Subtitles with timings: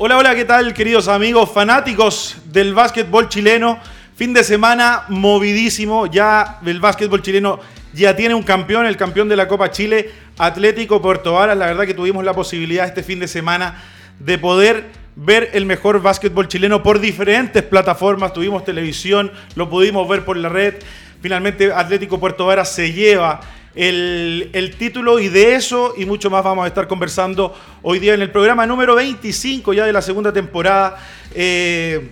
[0.00, 3.80] Hola, hola, ¿qué tal, queridos amigos fanáticos del básquetbol chileno?
[4.14, 7.58] Fin de semana movidísimo, ya el básquetbol chileno
[7.92, 11.58] ya tiene un campeón, el campeón de la Copa Chile, Atlético Puerto Varas.
[11.58, 13.82] La verdad que tuvimos la posibilidad este fin de semana
[14.20, 14.84] de poder
[15.16, 18.32] ver el mejor básquetbol chileno por diferentes plataformas.
[18.32, 20.74] Tuvimos televisión, lo pudimos ver por la red.
[21.20, 23.40] Finalmente Atlético Puerto Varas se lleva
[23.78, 28.22] el, título y de eso y mucho más vamos a estar conversando hoy día en
[28.22, 30.98] el programa número 25 ya de la segunda temporada.
[31.34, 32.10] Eh,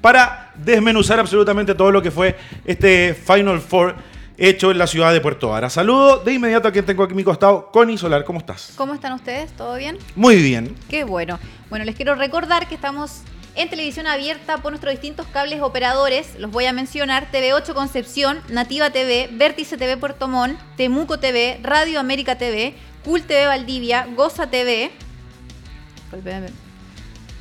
[0.00, 2.34] para desmenuzar absolutamente todo lo que fue
[2.64, 3.94] este Final Four
[4.38, 5.68] hecho en la ciudad de Puerto Vara.
[5.68, 8.24] Saludo de inmediato a quien tengo aquí a mi costado, Connie Solar.
[8.24, 8.72] ¿Cómo estás?
[8.76, 9.52] ¿Cómo están ustedes?
[9.52, 9.98] ¿Todo bien?
[10.16, 10.74] Muy bien.
[10.88, 11.38] Qué bueno.
[11.68, 13.20] Bueno, les quiero recordar que estamos
[13.54, 16.38] en televisión abierta por nuestros distintos cables operadores.
[16.38, 22.00] Los voy a mencionar: TV8 Concepción, Nativa TV, Vértice TV Puerto Montt, Temuco TV, Radio
[22.00, 24.90] América TV, Cool TV Valdivia, Goza TV.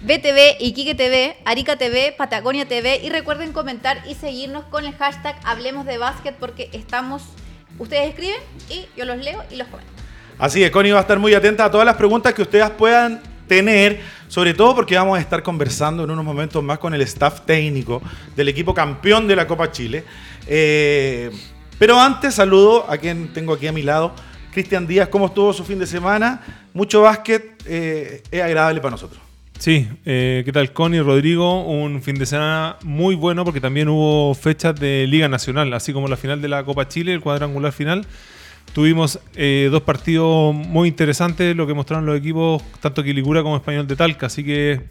[0.02, 5.36] BTV, Iquique TV, Arica TV, Patagonia TV y recuerden comentar y seguirnos con el hashtag
[5.44, 7.24] Hablemos de Básquet porque estamos,
[7.78, 9.92] ustedes escriben y yo los leo y los comento.
[10.38, 13.22] Así es, Connie va a estar muy atenta a todas las preguntas que ustedes puedan
[13.50, 17.42] tener, sobre todo porque vamos a estar conversando en unos momentos más con el staff
[17.42, 18.02] técnico
[18.38, 20.06] del equipo campeón de la Copa Chile.
[20.48, 21.30] Eh,
[21.78, 24.14] pero antes saludo a quien tengo aquí a mi lado,
[24.54, 26.42] Cristian Díaz, ¿cómo estuvo su fin de semana?
[26.74, 29.22] Mucho básquet, eh, es agradable para nosotros.
[29.58, 31.66] Sí, eh, ¿qué tal Connie, Rodrigo?
[31.66, 36.08] Un fin de semana muy bueno porque también hubo fechas de Liga Nacional, así como
[36.08, 38.06] la final de la Copa Chile, el cuadrangular final.
[38.74, 43.88] Tuvimos eh, dos partidos muy interesantes, lo que mostraron los equipos, tanto Quilicura como Español
[43.88, 44.82] de Talca, así que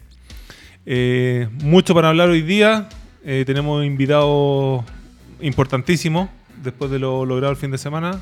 [0.85, 2.89] eh, mucho para hablar hoy día.
[3.23, 4.83] tenemos invitados
[5.41, 6.29] importantísimos
[6.63, 8.19] después de lo logrado el fin de semana.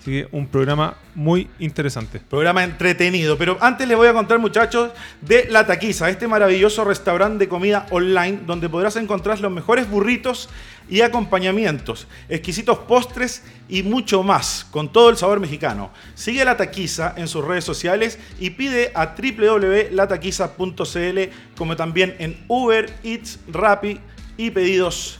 [0.00, 2.20] Así que un programa muy interesante.
[2.20, 3.36] Programa entretenido.
[3.36, 7.86] Pero antes les voy a contar, muchachos, de La Taquiza, este maravilloso restaurante de comida
[7.90, 10.48] online donde podrás encontrar los mejores burritos
[10.88, 15.90] y acompañamientos, exquisitos postres y mucho más, con todo el sabor mexicano.
[16.14, 21.18] Sigue La Taquiza en sus redes sociales y pide a www.lataquiza.cl
[21.56, 23.98] como también en Uber, Eats, Rappi
[24.36, 25.18] y pedidos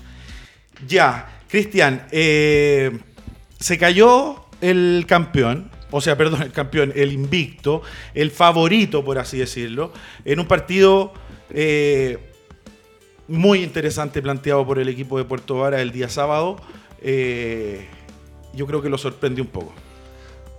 [0.87, 1.33] ya.
[1.49, 2.99] Cristian, eh,
[3.59, 7.83] se cayó el campeón, o sea, perdón, el campeón, el invicto,
[8.15, 9.93] el favorito, por así decirlo,
[10.25, 11.13] en un partido
[11.51, 12.33] eh,
[13.29, 16.57] muy interesante planteado por el equipo de Puerto Vara el día sábado.
[17.03, 17.87] Eh,
[18.55, 19.73] yo creo que lo sorprendió un poco.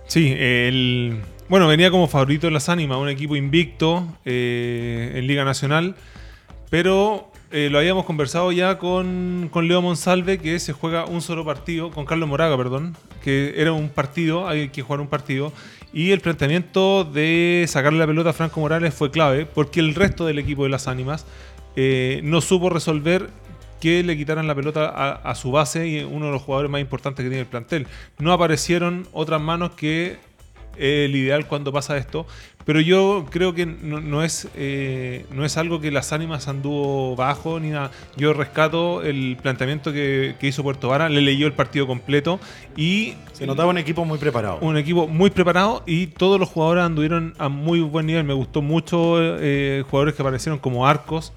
[0.06, 5.44] Sí, el, bueno, venía como favorito en las ánimas, un equipo invicto eh, en Liga
[5.44, 5.96] Nacional,
[6.70, 11.90] pero eh, lo habíamos conversado ya con, Leo Monsalve, que se juega un solo partido,
[11.90, 15.52] con Carlos Moraga, perdón, que era un partido, hay que jugar un partido,
[15.92, 20.26] y el planteamiento de sacarle la pelota a Franco Morales fue clave, porque el resto
[20.26, 21.26] del equipo de las ánimas
[21.80, 23.30] eh, no supo resolver
[23.80, 26.80] que le quitaran la pelota a, a, su base y uno de los jugadores más
[26.80, 27.86] importantes que tiene el plantel.
[28.18, 30.18] No aparecieron otras manos que
[30.78, 32.26] el ideal cuando pasa esto.
[32.64, 37.58] Pero yo creo que no, es, eh, no es algo que las ánimas anduvo bajo
[37.60, 37.90] ni nada.
[38.14, 42.38] Yo rescato el planteamiento que, hizo Puerto Vara, le leyó el partido completo
[42.76, 43.14] y...
[43.32, 44.58] Se notaba un equipo muy preparado.
[44.60, 48.24] Un equipo muy preparado y todos los jugadores anduvieron a muy buen nivel.
[48.24, 51.32] Me gustó mucho eh, jugadores que aparecieron como Arcos.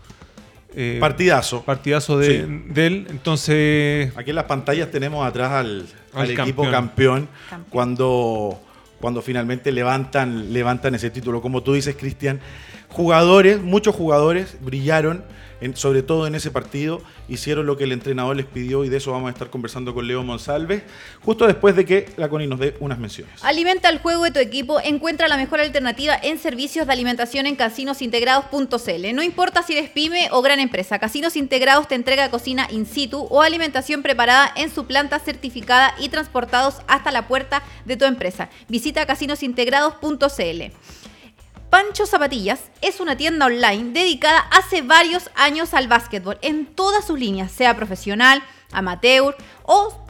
[0.75, 1.63] Eh, partidazo.
[1.63, 2.37] Partidazo de,
[2.75, 3.07] él.
[3.09, 4.11] Entonces.
[4.15, 7.27] Aquí en las pantallas tenemos atrás al, equipo campeón,
[7.69, 8.59] cuando
[9.01, 11.41] cuando finalmente levantan, levantan ese título.
[11.41, 12.39] Como tú dices, Cristian,
[12.91, 15.23] jugadores, muchos jugadores brillaron
[15.75, 19.11] sobre todo en ese partido, hicieron lo que el entrenador les pidió y de eso
[19.11, 20.83] vamos a estar conversando con Leo Monsalve,
[21.23, 23.43] justo después de que la CONI nos dé unas menciones.
[23.43, 27.55] Alimenta el juego de tu equipo, encuentra la mejor alternativa en servicios de alimentación en
[27.55, 29.13] casinosintegrados.cl.
[29.13, 33.27] No importa si eres pyme o gran empresa, Casinos Integrados te entrega cocina in situ
[33.29, 38.49] o alimentación preparada en su planta certificada y transportados hasta la puerta de tu empresa.
[38.67, 40.71] Visita casinosintegrados.cl.
[41.71, 47.17] Pancho Zapatillas es una tienda online dedicada hace varios años al básquetbol en todas sus
[47.17, 50.05] líneas, sea profesional, amateur o,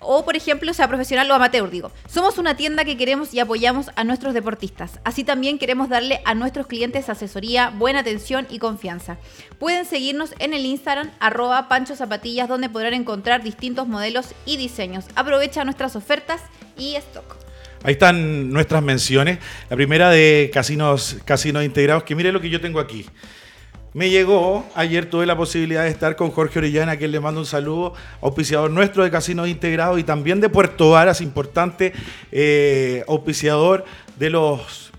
[0.00, 1.92] o, por ejemplo, sea profesional o amateur, digo.
[2.08, 4.98] Somos una tienda que queremos y apoyamos a nuestros deportistas.
[5.04, 9.16] Así también queremos darle a nuestros clientes asesoría, buena atención y confianza.
[9.60, 15.04] Pueden seguirnos en el Instagram arroba Pancho Zapatillas donde podrán encontrar distintos modelos y diseños.
[15.14, 16.42] Aprovecha nuestras ofertas
[16.76, 17.43] y stock.
[17.84, 19.38] Ahí están nuestras menciones.
[19.68, 23.04] La primera de casinos, casinos integrados, que mire lo que yo tengo aquí.
[23.92, 27.40] Me llegó, ayer tuve la posibilidad de estar con Jorge Orellana, a quien le mando
[27.40, 27.92] un saludo,
[28.22, 31.92] auspiciador nuestro de Casinos Integrados y también de Puerto Varas, importante
[32.32, 33.84] eh, auspiciador
[34.18, 34.90] de los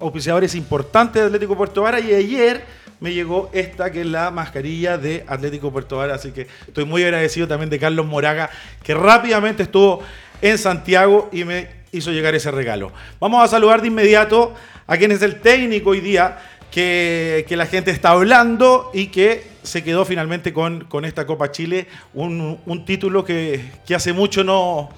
[0.00, 2.64] auspiciadores importantes de Atlético Puerto Vara y ayer
[3.00, 7.04] me llegó esta que es la mascarilla de Atlético Puerto Vara, así que estoy muy
[7.04, 8.50] agradecido también de Carlos Moraga
[8.82, 10.02] que rápidamente estuvo
[10.42, 12.92] en Santiago y me hizo llegar ese regalo.
[13.18, 14.54] Vamos a saludar de inmediato
[14.86, 16.38] a quien es el técnico hoy día
[16.70, 21.88] que, la gente está hablando y que se quedó finalmente con, con esta Copa Chile,
[22.14, 24.88] un, título que, que hace mucho no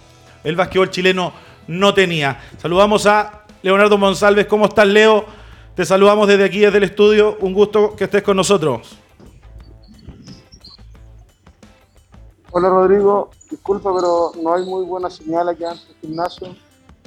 [0.44, 1.32] el basquetbol chileno
[1.66, 2.40] no tenía.
[2.58, 4.46] Saludamos a Leonardo Monsalves.
[4.46, 5.24] ¿Cómo estás, Leo?
[5.74, 7.36] Te saludamos desde aquí, desde el estudio.
[7.40, 8.98] Un gusto que estés con nosotros.
[12.50, 13.30] Hola, Rodrigo.
[13.50, 16.56] Disculpa, pero no hay muy buena señal aquí antes del gimnasio.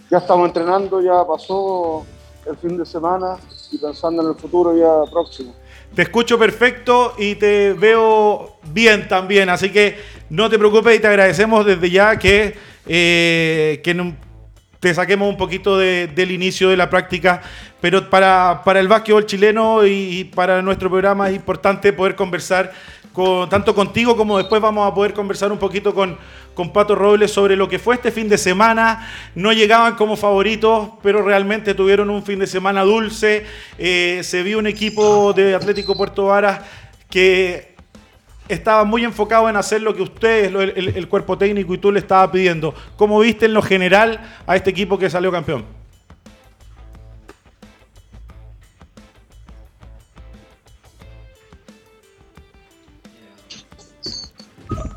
[0.09, 2.05] Ya estamos entrenando, ya pasó
[2.45, 3.37] el fin de semana
[3.71, 5.53] y pensando en el futuro ya próximo.
[5.95, 9.97] Te escucho perfecto y te veo bien también, así que
[10.29, 12.55] no te preocupes y te agradecemos desde ya que,
[12.85, 14.13] eh, que
[14.79, 17.41] te saquemos un poquito del inicio de la práctica,
[17.81, 22.71] pero para, para el básquetbol chileno y, para nuestro programa es importante poder conversar
[23.15, 26.17] con, tanto contigo como después vamos a poder conversar un poquito con,
[26.53, 29.09] con Pato Robles sobre lo que fue este fin de semana.
[29.33, 33.45] No llegaban como favoritos, pero realmente tuvieron un fin de semana dulce.
[33.77, 36.59] Eh, se vio un equipo de Atlético Puerto Varas
[37.09, 37.73] que
[38.49, 42.29] estaba muy enfocado en hacer lo que ustedes, el, cuerpo técnico y tú le estaba
[42.31, 42.75] pidiendo.
[42.97, 45.65] ¿Cómo viste en lo general a este equipo que salió campeón?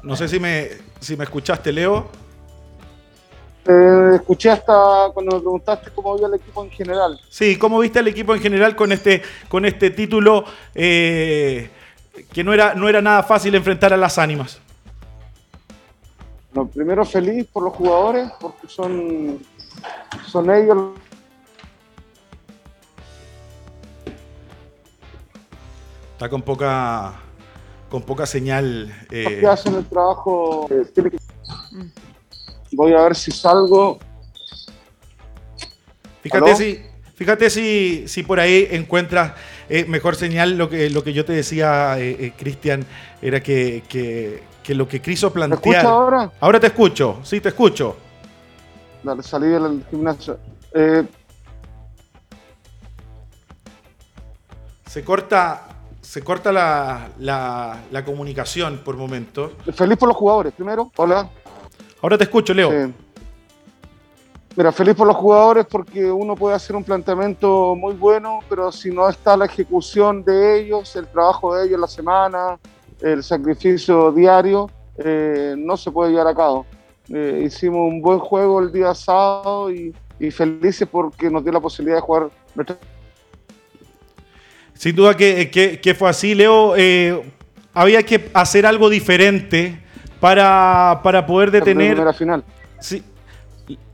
[0.09, 0.71] No sé si me,
[1.01, 2.09] si me escuchaste, Leo.
[3.67, 7.21] Eh, escuché hasta cuando me preguntaste cómo vio el equipo en general.
[7.29, 9.21] Sí, ¿cómo viste el equipo en general con este,
[9.51, 10.47] con este título?
[10.75, 11.69] Eh,
[12.33, 14.59] que no era, no era nada fácil enfrentar a las ánimas.
[16.55, 19.41] No, primero feliz por los jugadores, porque son,
[20.27, 20.93] son ellos.
[26.15, 27.28] Está con poca
[27.89, 28.95] con poca señal.
[29.11, 29.39] Eh...
[29.41, 30.69] Que hacen el trabajo.
[30.71, 30.85] Eh,
[32.73, 33.99] voy a ver si salgo.
[36.23, 36.83] Fíjate si,
[37.15, 39.33] fíjate si, si por ahí encuentras
[39.69, 42.85] eh, mejor señal, lo que, lo que yo te decía, eh, Cristian,
[43.23, 45.85] era que, lo que quiso plantear.
[45.85, 46.31] ¿Me ahora?
[46.41, 47.97] Ahora te escucho, sí, te escucho.
[49.03, 50.39] Dale, salí del gimnasio.
[54.87, 55.78] Se corta,
[56.09, 59.53] se corta la, la, comunicación por momentos.
[59.75, 60.91] Feliz por los jugadores, primero.
[60.97, 61.29] Hola.
[62.01, 62.71] Ahora te escucho, Leo.
[64.57, 68.91] Mira, feliz por los jugadores porque uno puede hacer un planteamiento muy bueno, pero si
[68.91, 72.59] no está la ejecución de ellos, el trabajo de ellos la semana,
[73.03, 76.65] el sacrificio diario, eh, no se puede llevar a cabo.
[77.11, 79.95] Eh, hicimos un buen juego el día sábado y,
[80.31, 82.31] felices porque nos dio la posibilidad de jugar.
[84.79, 86.75] Sin duda que, fue así, Leo.
[86.77, 87.21] Eh,
[87.75, 89.77] había que hacer algo diferente
[90.21, 91.99] para, para poder detener.
[91.99, 92.45] La final.
[92.79, 93.03] Sí,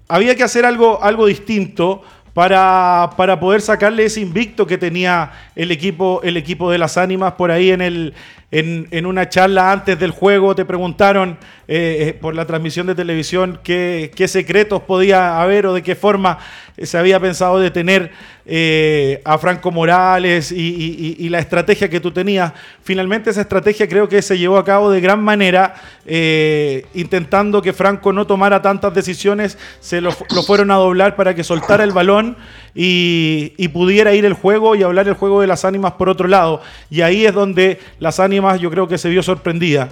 [0.06, 2.02] había que hacer algo, algo distinto
[2.34, 7.32] para, para, poder sacarle ese invicto que tenía el equipo, el equipo de las ánimas
[7.32, 8.12] por ahí en, el,
[8.54, 10.54] en, una charla antes del juego.
[10.54, 15.82] Te preguntaron eh, eh, por la transmisión de televisión qué, secretos podía haber o de
[15.82, 16.38] qué forma
[16.80, 18.12] se había pensado detener
[18.46, 22.52] eh, a Franco Morales y, la estrategia que tú tenías.
[22.82, 27.72] Finalmente esa estrategia creo que se llevó a cabo de gran manera, eh, intentando que
[27.72, 32.36] Franco no tomara tantas decisiones, se lo, fueron a doblar para que soltara el balón
[32.74, 36.60] y, pudiera ir el juego y hablar el juego de las ánimas por otro lado.
[36.90, 39.88] Y ahí es donde las ánimas yo creo que se vio sorprendida.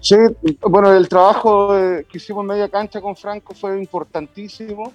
[0.00, 0.16] Sí,
[0.60, 4.92] bueno, el trabajo que hicimos en media cancha con Franco fue importantísimo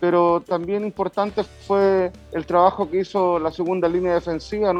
[0.00, 4.72] pero también importante fue el trabajo que hizo la segunda línea defensiva.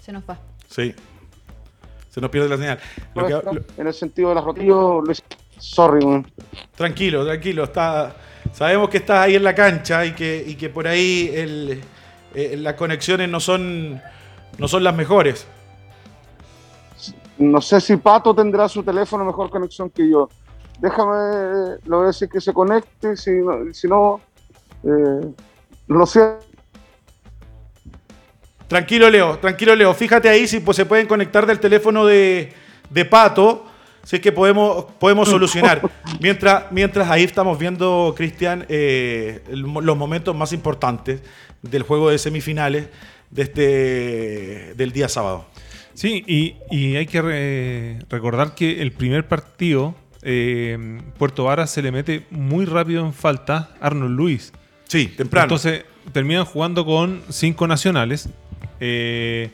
[0.00, 0.38] Se nos va.
[0.68, 0.94] Sí.
[2.08, 2.78] Se nos pierde la señal.
[3.76, 5.22] En el sentido de las rotillas,
[5.58, 6.24] sorry, man.
[6.76, 7.64] Tranquilo, tranquilo.
[7.64, 8.14] Está,
[8.52, 11.80] sabemos que estás ahí en la cancha y que, y que por ahí el,
[12.34, 14.00] eh, las conexiones no son,
[14.58, 15.46] no son las mejores.
[17.38, 20.28] No sé si Pato tendrá su teléfono mejor conexión que yo
[20.80, 24.20] déjame, lo voy a decir que se conecte, si no, si no
[24.82, 26.36] eh, sé.
[28.66, 29.92] Tranquilo, Leo, tranquilo, Leo.
[29.94, 32.52] Fíjate ahí si pues, se pueden conectar del teléfono de,
[33.10, 33.66] Pato,
[34.04, 35.82] si es que podemos, podemos solucionar.
[36.20, 41.20] mientras, mientras ahí estamos viendo, Cristian, eh, los momentos más importantes
[41.62, 42.88] del juego de semifinales
[43.30, 45.46] de este, del día sábado.
[45.94, 52.26] Sí, y, hay que recordar que el primer partido eh, Puerto Varas se le mete
[52.30, 54.52] muy rápido en falta Arnold Luis.
[54.88, 55.44] Sí, temprano.
[55.44, 58.28] Entonces terminan jugando con cinco nacionales.
[58.80, 59.50] Eh,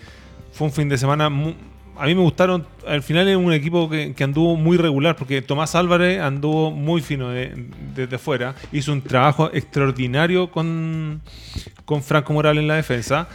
[0.52, 1.28] fue un fin de semana.
[1.28, 1.54] mu-
[1.98, 2.66] A mí me gustaron.
[2.86, 7.30] Al final es un equipo que, anduvo muy regular porque Tomás Álvarez anduvo muy fino
[7.30, 8.54] de- desde fuera.
[8.72, 11.22] Hizo un trabajo extraordinario con,
[11.84, 13.28] con Franco Morales en la defensa.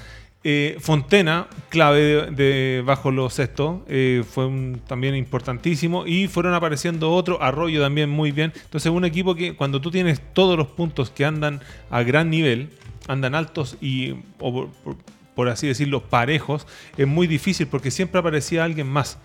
[0.44, 4.50] Eh, Fontena, clave de, de bajo los sextos, eh, fue
[4.88, 6.06] también importantísimo.
[6.08, 8.52] Y fueron apareciendo otros, Arroyo también muy bien.
[8.56, 12.70] Entonces, un equipo que cuando tú tienes todos los puntos que andan a gran nivel,
[13.08, 14.16] andan altos y,
[15.36, 19.18] por así decirlo, parejos, es muy difícil porque siempre aparecía alguien más.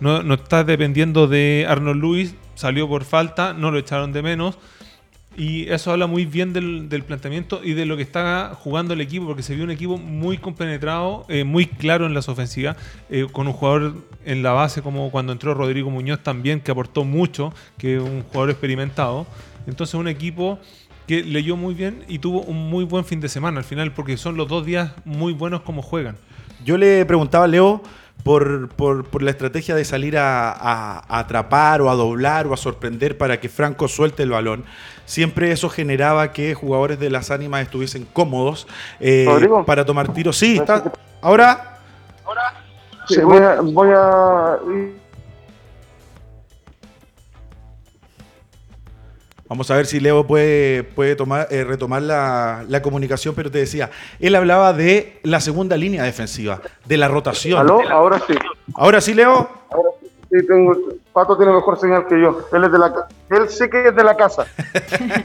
[0.00, 4.58] No, no estás dependiendo de Arnold Lewis, salió por falta, no lo echaron de menos.
[5.36, 9.26] Y eso habla muy bien del, planteamiento y de lo que está jugando el equipo,
[9.26, 12.76] porque se vio un equipo muy compenetrado, eh, muy claro en las ofensivas,
[13.10, 13.94] eh, con un jugador
[14.24, 18.22] en la base como cuando entró Rodrigo Muñoz también, que aportó mucho, que es un
[18.22, 19.26] jugador experimentado.
[19.66, 20.60] Entonces un equipo
[21.06, 24.16] que leyó muy bien y tuvo un muy buen fin de semana al final, porque
[24.16, 26.16] son los dos días muy buenos como juegan.
[26.64, 27.82] Yo le preguntaba a Leo
[28.22, 32.54] por, por- por la estrategia de salir a, a- a atrapar o a doblar o
[32.54, 34.64] a sorprender para que Franco suelte el balón.
[35.04, 38.66] Siempre eso generaba que jugadores de las ánimas estuviesen cómodos
[38.98, 39.66] eh, Rodrigo.
[39.66, 40.38] para tomar tiros.
[40.38, 40.90] Sí, está.
[41.20, 41.70] Ahora,
[43.06, 44.56] Sí, voy a, voy a
[49.48, 53.58] vamos a ver si Leo puede, puede tomar, eh, retomar la, la comunicación, pero te
[53.58, 57.60] decía, él hablaba de la segunda línea defensiva, de la rotación.
[57.60, 57.80] ¿Aló?
[57.90, 58.34] Ahora sí.
[58.74, 59.48] Ahora sí, Leo.
[59.70, 60.03] Ahora sí.
[60.34, 60.76] Sí, tengo,
[61.12, 62.48] Pato tiene mejor señal que yo.
[62.52, 62.92] Él es de la
[63.30, 64.46] él sí que es de la casa.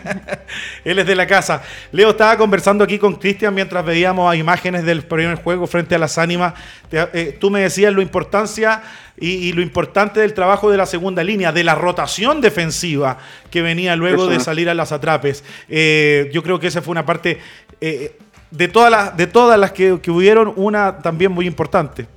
[0.86, 1.62] Él es de la casa.
[1.92, 6.18] Leo estaba conversando aquí con Cristian mientras veíamos imágenes del primer juego frente a las
[6.18, 6.54] ánimas.
[6.90, 8.82] Te- eh, tú me decías lo importancia
[9.18, 13.18] y, y lo importante del trabajo de la segunda línea, de la rotación defensiva
[13.50, 15.44] que venía luego Eso de salir a las atrapes.
[15.70, 17.40] Eh, yo creo que esa fue una parte
[17.82, 18.16] eh,
[18.52, 22.08] de todas las de todas las que, que hubieron, una también muy importante.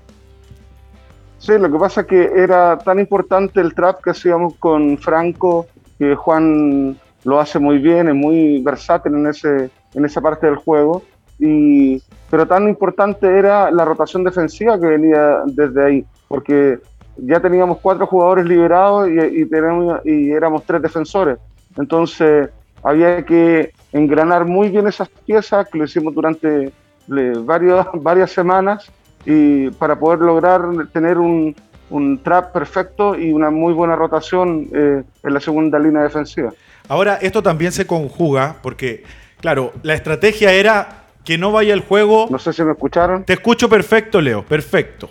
[1.42, 5.66] Sí, lo que pasa es que era tan importante el trap que hacíamos con Franco,
[5.99, 10.54] que Juan lo hace muy bien, es muy versátil en, ese, en esa parte del
[10.54, 11.02] juego,
[11.40, 16.78] y, pero tan importante era la rotación defensiva que venía desde ahí, porque
[17.16, 21.38] ya teníamos cuatro jugadores liberados y, y, tenemos, y éramos tres defensores.
[21.76, 22.50] Entonces
[22.84, 26.70] había que engranar muy bien esas piezas, que lo hicimos durante
[27.08, 28.92] le- varios, varias semanas,
[29.25, 30.62] y para poder lograr
[30.93, 31.55] tener un,
[31.91, 36.52] un trap perfecto y una muy buena rotación eh, en la segunda línea defensiva.
[36.88, 39.05] Ahora, esto también se conjuga porque,
[39.41, 42.26] claro, la estrategia era que no vaya el juego.
[42.31, 43.25] No sé si me escucharon.
[43.25, 45.09] Te escucho perfecto, Leo, perfecto.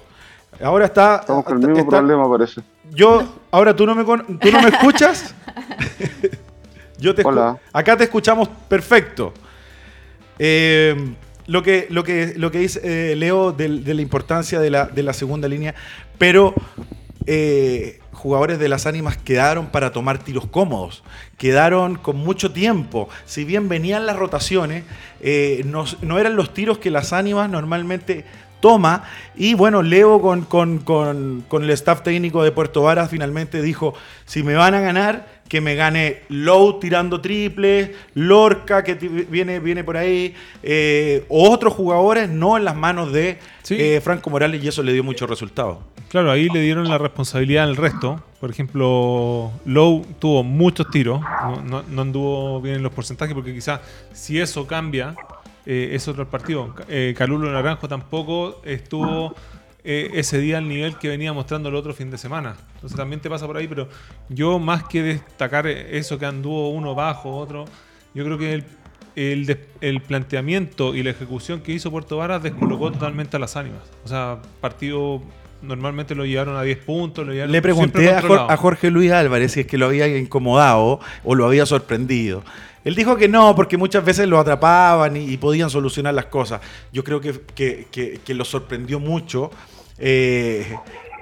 [0.62, 1.18] Ahora está.
[1.22, 2.62] Estamos con el mismo está- problema, parece.
[2.94, 5.34] Yo, ahora tú no me, ¿tú no me escuchas.
[7.00, 7.58] Yo te Hola.
[7.74, 9.34] Acá te escuchamos perfecto.
[10.38, 11.16] Eh,
[11.52, 12.82] lo, que, lo, que, lo que dice
[13.12, 15.76] eh, Leo de, la importancia de la, de la segunda línea,
[16.18, 16.54] pero
[17.26, 21.04] eh, jugadores de las ánimas quedaron para tomar tiros cómodos,
[21.38, 23.10] quedaron con mucho tiempo.
[23.26, 24.84] Si bien venían las rotaciones,
[25.22, 28.26] eh, no, no eran los tiros que las ánimas normalmente
[28.60, 29.04] toma.
[29.36, 33.94] Y bueno, Leo con, con- con- con el staff técnico de Puerto Varas finalmente dijo,
[34.26, 39.84] si me van a ganar, que me gane Low tirando triples, Lorca que viene, viene
[39.84, 43.76] por ahí, eh, o otros jugadores, no en las manos de Sí.
[43.78, 45.80] eh, Franco Morales y eso le dio muchos resultados.
[46.08, 48.24] Claro, ahí le dieron la responsabilidad al resto.
[48.40, 53.54] Por ejemplo, Lowe tuvo muchos tiros, no, no- no anduvo bien en los porcentajes porque
[53.54, 53.82] quizás
[54.14, 55.16] si eso cambia,
[55.66, 56.74] eh, es otro partido.
[56.88, 59.36] Eh, Calulo Naranjo tampoco estuvo
[59.84, 62.56] eh, ese día al nivel que venía mostrando el otro fin de semana.
[62.76, 63.88] Entonces también te pasa por ahí, pero
[64.30, 67.66] yo más que destacar eso que anduvo uno bajo, otro,
[68.14, 68.64] yo creo que
[69.16, 73.82] el, el, planteamiento y la ejecución que hizo Puerto Varas descolocó totalmente a las ánimas.
[74.06, 75.22] O sea, partido
[75.62, 78.52] normalmente lo llevaron a 10 puntos, lo llevaron Le pregunté a, Jor- controlado.
[78.52, 82.44] a Jorge Luis Álvarez si es que lo había incomodado o lo había sorprendido.
[82.84, 86.62] Él dijo que no, porque muchas veces lo atrapaban y, podían solucionar las cosas.
[86.92, 89.52] Yo creo que, que- que- lo sorprendió mucho
[90.00, 90.66] eh,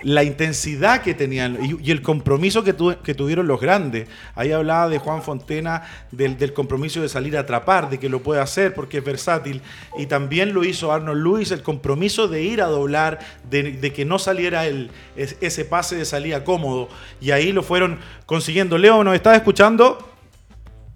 [0.04, 4.08] la intensidad que tenían y, el compromiso que, tu- que tuvieron los grandes.
[4.36, 8.40] Ahí hablaba de Juan Fontena, del, compromiso de salir a atrapar, de que lo puede
[8.40, 9.62] hacer porque es versátil.
[9.98, 14.18] Y también lo hizo Arnold Luis, el compromiso de ir a doblar, de, que no
[14.20, 16.88] saliera el, es- ese pase de salida cómodo.
[17.20, 18.78] Y ahí lo fueron consiguiendo.
[18.78, 19.98] Leo, ¿nos estás escuchando?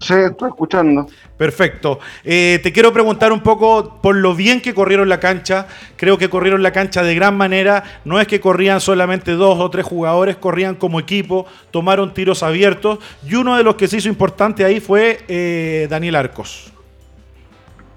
[0.04, 1.06] Sí, estoy escuchando.
[1.38, 1.98] Perfecto.
[2.24, 5.66] Eh, te quiero preguntar un poco por lo bien que corrieron la cancha.
[5.96, 7.84] Creo que corrieron la cancha de gran manera.
[8.04, 12.98] No es que corrían solamente dos o tres jugadores, corrían como equipo, tomaron tiros abiertos.
[13.26, 16.70] Y uno de los que se hizo importante ahí fue eh, Daniel Arcos.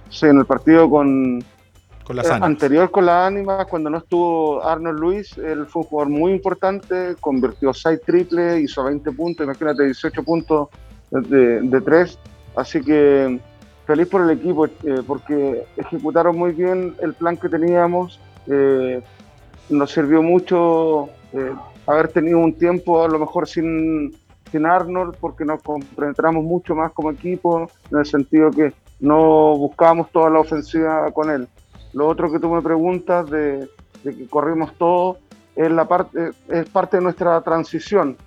[0.10, 1.44] Sí, en el partido con,
[2.06, 2.48] con las eh, ánimas.
[2.48, 7.18] anterior con las ánimas, cuando no estuvo Arnold Luis, él fue un jugador muy importante,
[7.20, 10.70] convirtió 6 triples, hizo 20 puntos, imagínate 18 puntos
[11.12, 12.20] de, de 3.
[12.56, 13.40] Así que
[13.88, 18.20] feliz por el equipo, eh, porque ejecutaron muy bien el plan que teníamos.
[18.48, 19.02] Eh,
[19.70, 21.54] nos sirvió mucho eh,
[21.86, 24.16] haber tenido un tiempo a lo mejor sin,
[24.52, 30.12] sin Arnold, porque nos compenetramos mucho más como equipo, en el sentido que no buscábamos
[30.12, 31.48] toda la ofensiva con él.
[31.94, 33.70] Lo otro que tú me preguntas de,
[34.04, 35.18] de que corrimos todo
[35.56, 38.18] es, la parte, es parte de nuestra transición.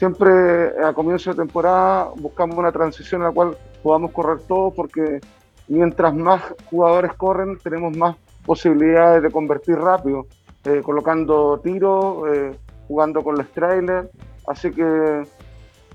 [0.00, 4.70] Eh, siempre a comienzo de temporada buscamos una transición en la cual podamos correr todo
[4.70, 5.20] porque
[5.68, 8.16] mientras más jugadores corren tenemos más
[8.46, 10.26] posibilidades de convertir rápido,
[10.64, 12.52] eh, colocando tiros, eh,
[12.88, 14.08] jugando con los trailers.
[14.46, 15.22] Así que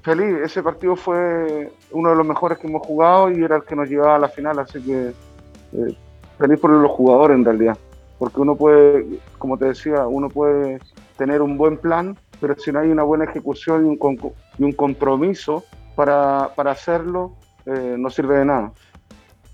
[0.03, 3.75] feliz, ese partido fue uno de los mejores que hemos jugado y era el que
[3.75, 5.13] nos llevaba a la final, así que
[5.73, 5.97] eh,
[6.37, 7.77] feliz por los jugadores en realidad,
[8.19, 10.79] porque uno puede, como te decía, uno puede
[11.17, 12.15] tener un buen plan,
[12.45, 17.33] pero si no hay una buena ejecución y un, compromiso para, para hacerlo,
[17.65, 18.71] eh, no sirve de nada.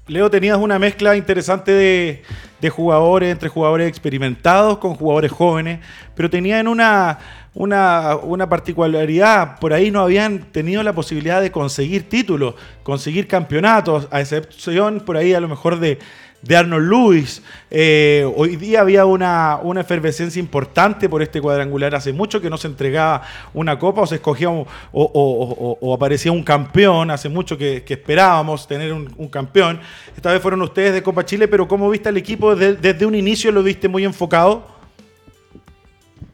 [0.07, 2.21] Leo, tenías una mezcla interesante de,
[2.59, 5.79] de jugadores, entre jugadores experimentados con jugadores jóvenes,
[6.13, 7.17] pero tenían una,
[7.53, 9.57] una, una particularidad.
[9.59, 15.15] Por ahí no habían tenido la posibilidad de conseguir títulos, conseguir campeonatos, a excepción por
[15.15, 15.97] ahí a lo mejor de,
[16.41, 17.43] de Arnold Lewis.
[17.69, 21.93] Eh, hoy día había una, una efervescencia importante por este cuadrangular.
[21.95, 23.21] Hace mucho que no se entregaba
[23.53, 27.11] una copa o se escogía un- o, aparecía un campeón.
[27.11, 29.79] Hace mucho que, esperábamos tener un, campeón.
[30.15, 33.51] Esta vez fueron ustedes de Copa Chile, pero ¿cómo viste al equipo desde, un inicio?
[33.51, 34.65] ¿Lo viste muy enfocado?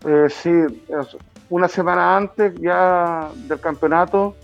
[0.06, 0.50] Eh, sí,
[1.50, 4.36] una semana antes ya del campeonato,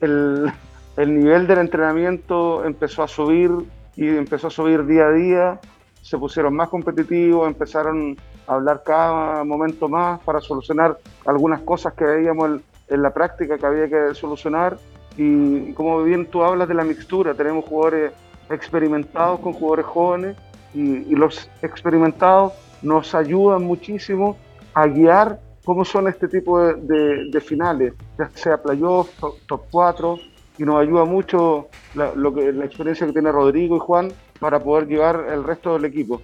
[0.00, 0.52] el,
[0.96, 3.50] el nivel del entrenamiento empezó a subir
[3.96, 5.60] y empezó a subir día a día.
[6.02, 12.04] Se pusieron más competitivos, empezaron a hablar cada momento más para solucionar algunas cosas que
[12.04, 14.76] veíamos en, la práctica que había que solucionar.
[15.16, 18.12] Y como bien tú hablas de la mixtura, tenemos jugadores
[18.50, 20.36] experimentados con jugadores jóvenes
[20.74, 22.52] y, y los experimentados
[22.82, 24.36] nos ayudan muchísimo
[24.74, 30.18] a guiar cómo son este tipo de finales, ya sea playoff, top, top 4,
[30.58, 34.60] y nos ayuda mucho la, lo que, la experiencia que tiene Rodrigo y Juan para
[34.60, 36.20] poder llevar el resto del equipo.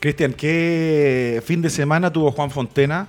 [0.00, 3.08] Cristian, ¿qué fin de semana tuvo Juan Fontena?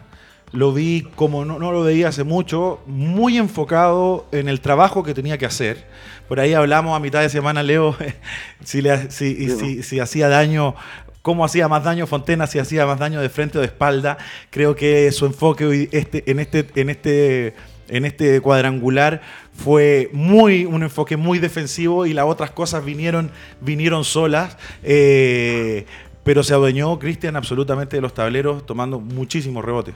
[0.52, 5.14] Lo vi como no, no lo veía hace mucho, muy enfocado en el trabajo que
[5.14, 5.86] tenía que hacer.
[6.28, 7.96] Por ahí hablamos a mitad de semana, Leo,
[8.64, 10.74] si, le- si- Sí, si- si hacía daño,
[11.22, 14.18] cómo hacía más daño Fontena, si hacía más daño de frente o de espalda.
[14.50, 17.54] Creo que su enfoque hoy- este, en, este, en, este,
[17.90, 19.22] en este cuadrangular
[19.64, 24.58] fue muy un enfoque muy defensivo y las otras cosas vinieron, vinieron solas.
[24.84, 25.86] Eh,
[26.24, 29.96] pero se adueñó Cristian absolutamente de los tableros, tomando muchísimos rebotes.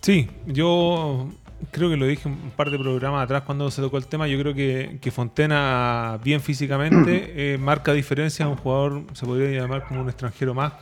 [0.00, 1.28] Sí, yo
[1.70, 4.26] creo que lo dije un par de programas atrás cuando se tocó el tema.
[4.26, 8.48] Yo creo que, que Fontena, bien físicamente, eh, marca diferencia.
[8.48, 10.72] Un jugador, se podría llamar como un extranjero más.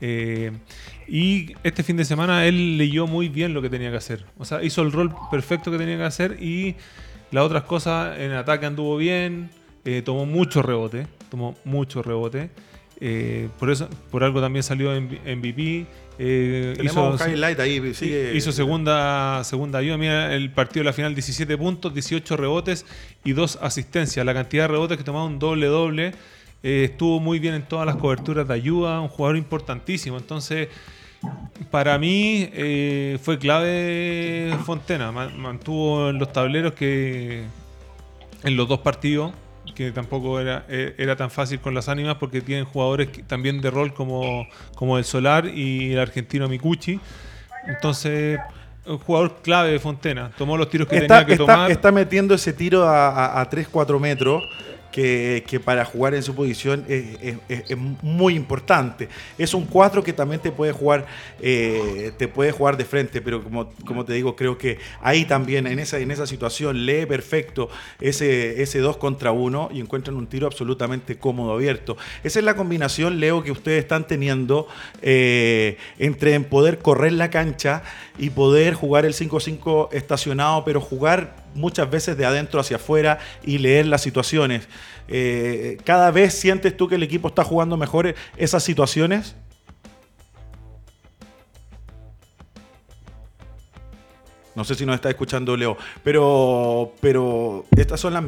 [0.00, 0.52] Eh,
[1.06, 4.24] y este fin de semana él leyó muy bien lo que tenía que hacer.
[4.38, 6.76] O sea, hizo el rol perfecto que tenía que hacer y
[7.34, 9.50] las otras cosas en ataque anduvo bien.
[9.84, 11.06] eh, tomó mucho rebote.
[11.30, 12.48] Tomó mucho rebote.
[13.00, 15.86] Eh, por eso, por algo también salió en MVP.
[16.18, 18.34] eh, hizo- highlight ahí, sigue.
[18.36, 19.98] Hizo segunda, segunda ayuda.
[19.98, 22.86] Mira, el partido de la final, 17 puntos, 18 rebotes
[23.24, 24.24] y 2 asistencias.
[24.24, 26.12] La cantidad de rebotes que tomaba un doble-doble.
[26.66, 29.00] eh, estuvo muy bien en todas las coberturas de ayuda.
[29.00, 30.16] Un jugador importantísimo.
[30.16, 30.68] Entonces,
[31.70, 35.12] para mí eh, fue clave Fontena.
[35.12, 37.44] Ma- Mantuvo en los tableros que
[38.42, 39.32] en los dos partidos
[39.74, 43.60] que tampoco era, eh, era tan fácil con las ánimas porque tienen jugadores que- también
[43.60, 47.00] de rol como, como el Solar y el argentino Mikuchi.
[47.66, 48.38] Entonces,
[48.86, 50.30] un jugador clave de Fontena.
[50.36, 51.70] Tomó los tiros que está, tenía que está- tomar.
[51.70, 54.44] está metiendo ese tiro a, a, 3-4 metros
[54.94, 59.08] que, para jugar en su posición es, muy importante.
[59.36, 61.06] Es un 4 que también te puede jugar
[61.40, 65.66] eh, te puede jugar de frente, pero como, como te digo, creo que ahí también,
[65.66, 67.68] en esa, en esa situación, lee perfecto
[68.00, 71.96] ese, ese 2 contra 1 y encuentran un tiro absolutamente cómodo, abierto.
[72.22, 74.68] Esa es la combinación, Leo, que ustedes están teniendo
[75.02, 77.82] eh, entre en poder correr la cancha
[78.18, 83.58] y poder jugar el 5-5 estacionado, pero jugar muchas veces de adentro hacia afuera y
[83.58, 84.68] leer las situaciones.
[85.08, 89.34] Eh, ¿Cada vez sientes tú que el equipo está jugando mejor esas situaciones?
[94.54, 98.22] No sé si nos está escuchando Leo, pero, pero estas son las,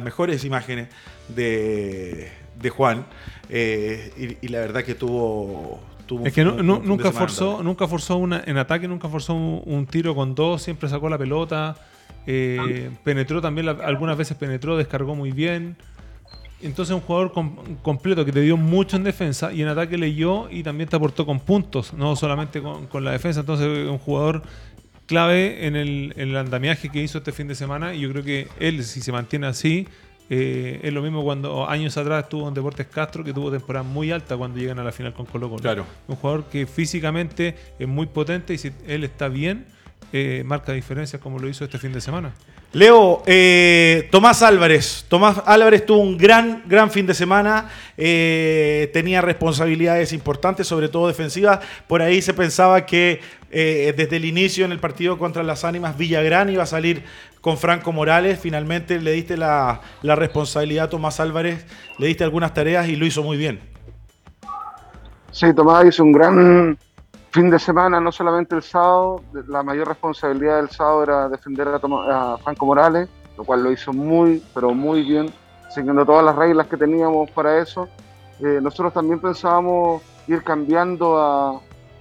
[0.00, 0.88] mejores imágenes
[1.28, 3.04] de, de Juan
[3.50, 5.80] eh, y, la verdad que tuvo...
[6.06, 10.34] tuvo es que nunca, forzó, nunca forzó una, en ataque, nunca forzó un, tiro con
[10.34, 11.76] dos, siempre sacó la pelota,
[12.26, 15.76] eh, penetró también, algunas veces penetró, descargó muy bien.
[16.62, 17.32] Entonces un jugador
[17.82, 21.26] completo que te dio mucho en defensa y en ataque leyó y también te aportó
[21.26, 23.40] con puntos, no solamente con, con la defensa.
[23.40, 24.42] Entonces un jugador
[25.06, 28.24] clave en el, en el, andamiaje que hizo este fin de semana y yo creo
[28.24, 29.86] que él, si se mantiene así,
[30.28, 34.10] eh, es lo mismo cuando años atrás estuvo en Deportes Castro, que tuvo temporada muy
[34.10, 35.62] alta cuando llegan a la final con Colo Colo.
[35.62, 35.86] Claro.
[36.08, 39.66] Un jugador que físicamente es muy potente y si él está bien,
[40.12, 42.32] eh, marca diferencias como lo hizo este fin de semana.
[42.72, 45.06] Leo, eh, Tomás Álvarez.
[45.08, 47.70] Tomás Álvarez tuvo un gran, gran fin de semana.
[47.96, 51.60] tenía responsabilidades importantes, sobre todo defensivas.
[51.86, 56.50] Por ahí se pensaba que desde el inicio en el partido contra las Ánimas Villagrán
[56.50, 57.04] iba a salir
[57.46, 58.40] con Franco Morales.
[58.40, 61.64] Finalmente le diste la, responsabilidad a Tomás Álvarez,
[61.96, 63.60] le diste algunas tareas y lo hizo muy bien.
[65.30, 66.76] Sí, Tomás hizo un gran
[67.30, 69.22] fin de semana, no solamente el sábado.
[69.46, 74.42] La mayor responsabilidad del sábado era defender a, Franco Morales, lo cual lo hizo muy,
[74.52, 75.32] pero muy bien,
[75.70, 77.88] siguiendo todas las reglas que teníamos para eso.
[78.40, 81.60] Eh, nosotros también pensábamos ir cambiando a,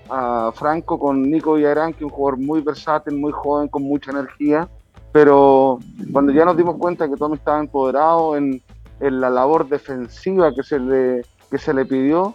[0.10, 4.10] a Franco con Nico Villarán, que es un jugador muy versátil, muy joven, con mucha
[4.10, 4.68] energía
[5.16, 5.80] pero
[6.12, 8.62] cuando ya nos dimos cuenta que Tommy estaba empoderado en,
[9.00, 12.34] la labor defensiva que se, le, pidió,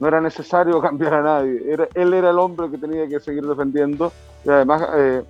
[0.00, 1.62] no era necesario cambiar a nadie.
[1.94, 4.12] él era el hombre que tenía que seguir defendiendo
[4.44, 5.22] y además eh,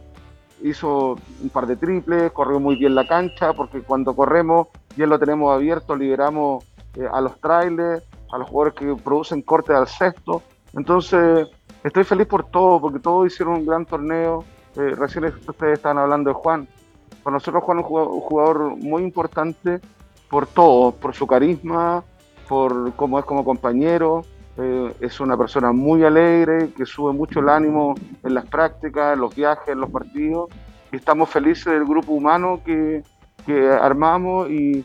[0.63, 5.19] hizo un par de triples, corrió muy bien la cancha, porque cuando corremos y lo
[5.19, 10.43] tenemos abierto, liberamos eh, a los trailers, a los jugadores que producen cortes al sexto.
[10.73, 11.47] Entonces,
[11.85, 14.45] estoy feliz por todo, porque todos hicieron un gran torneo.
[14.77, 16.67] Eh, recién ustedes estaban hablando de Juan.
[17.23, 19.81] Para nosotros Juan es un jugador muy importante
[20.31, 22.05] por todo, por su carisma,
[22.49, 24.23] por cómo es como compañero.
[24.59, 29.21] Eh, es una persona muy alegre, que sube mucho el ánimo en las prácticas, en
[29.21, 30.49] los viajes, en los partidos.
[30.93, 33.03] Y estamos felices del grupo humano que,
[33.45, 34.85] que armamos y,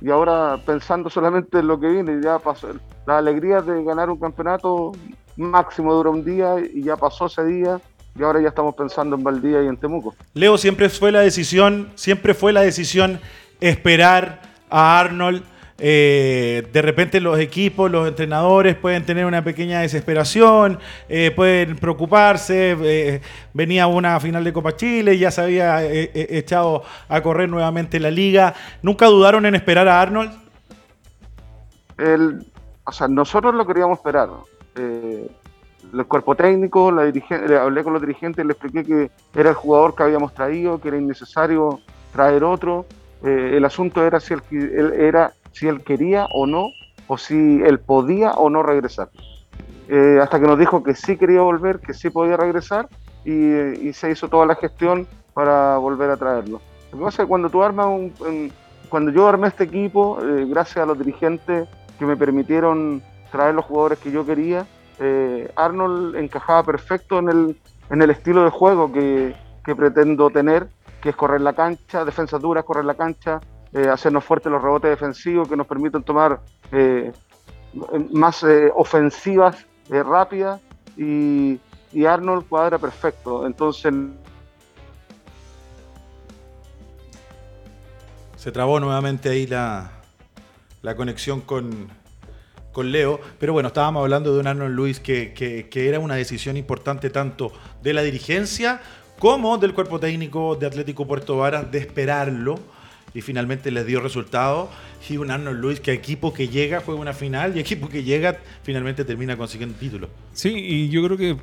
[0.00, 2.68] y, ahora pensando solamente en lo que viene, ya pasó.
[3.06, 4.92] La alegría de ganar un campeonato
[5.36, 7.80] máximo dura un día y ya pasó ese día
[8.16, 10.14] y ahora ya estamos pensando en Valdía y en Temuco.
[10.34, 13.20] Leo, siempre fue la decisión, siempre fue la decisión
[13.60, 15.42] esperar a Arnold.
[15.78, 22.76] Eh, de repente los equipos, los entrenadores pueden tener una pequeña desesperación, eh, pueden preocuparse.
[22.80, 23.20] Eh,
[23.52, 28.54] venía una final de Copa Chile, ya se había echado a correr nuevamente la liga.
[28.82, 30.32] ¿Nunca dudaron en esperar a Arnold?
[31.98, 32.46] El,
[32.84, 34.28] o sea, nosotros lo queríamos esperar
[35.92, 39.94] el cuerpo técnico, la dirigente, hablé con los dirigentes, le expliqué que era el jugador
[39.94, 41.80] que habíamos traído, que era innecesario
[42.12, 42.86] traer otro.
[43.22, 46.68] Eh, el asunto era si él, era si él quería o no,
[47.06, 49.08] o si él podía o no regresar.
[49.88, 52.88] Eh, hasta que nos dijo que sí quería volver, que sí podía regresar,
[53.24, 56.60] y, se hizo toda la gestión para volver a traerlo.
[56.92, 58.52] Lo que pasa es que cuando tú armas un,
[58.88, 61.68] cuando yo armé este equipo, eh, gracias a los dirigentes
[61.98, 64.66] que me permitieron traer los jugadores que yo quería,
[64.98, 70.68] eh, Arnold encajaba perfecto en el, en el estilo de juego que, pretendo tener,
[71.00, 73.40] que es correr la cancha, defensas duras, correr la cancha,
[73.72, 77.12] eh, hacernos fuertes los rebotes defensivos que nos permiten tomar eh,
[78.12, 80.60] más ofensivas rápidas
[80.96, 81.58] y,
[81.92, 83.46] y, Arnold cuadra perfecto.
[83.46, 83.92] Entonces.
[88.36, 89.90] Se trabó nuevamente ahí la,
[90.82, 91.88] la conexión con,
[92.74, 96.58] con Leo, pero bueno, estábamos hablando de un Arnold Luis que, que, era una decisión
[96.58, 98.82] importante tanto de la dirigencia
[99.18, 102.58] como del cuerpo técnico de Atlético Puerto Varas de esperarlo
[103.14, 104.68] y finalmente les dio resultado.
[105.08, 108.40] Y un Arnold Luis que equipo que llega juega una final y equipo que llega
[108.64, 110.08] finalmente termina consiguiendo título.
[110.32, 111.36] Sí, y yo creo que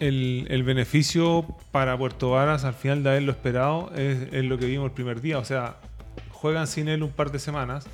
[0.00, 4.66] el, el, beneficio para Puerto Varas al final de haberlo esperado es, es, lo que
[4.66, 5.38] vimos el primer día.
[5.38, 5.76] O sea,
[6.32, 7.86] juegan sin él un par de semanas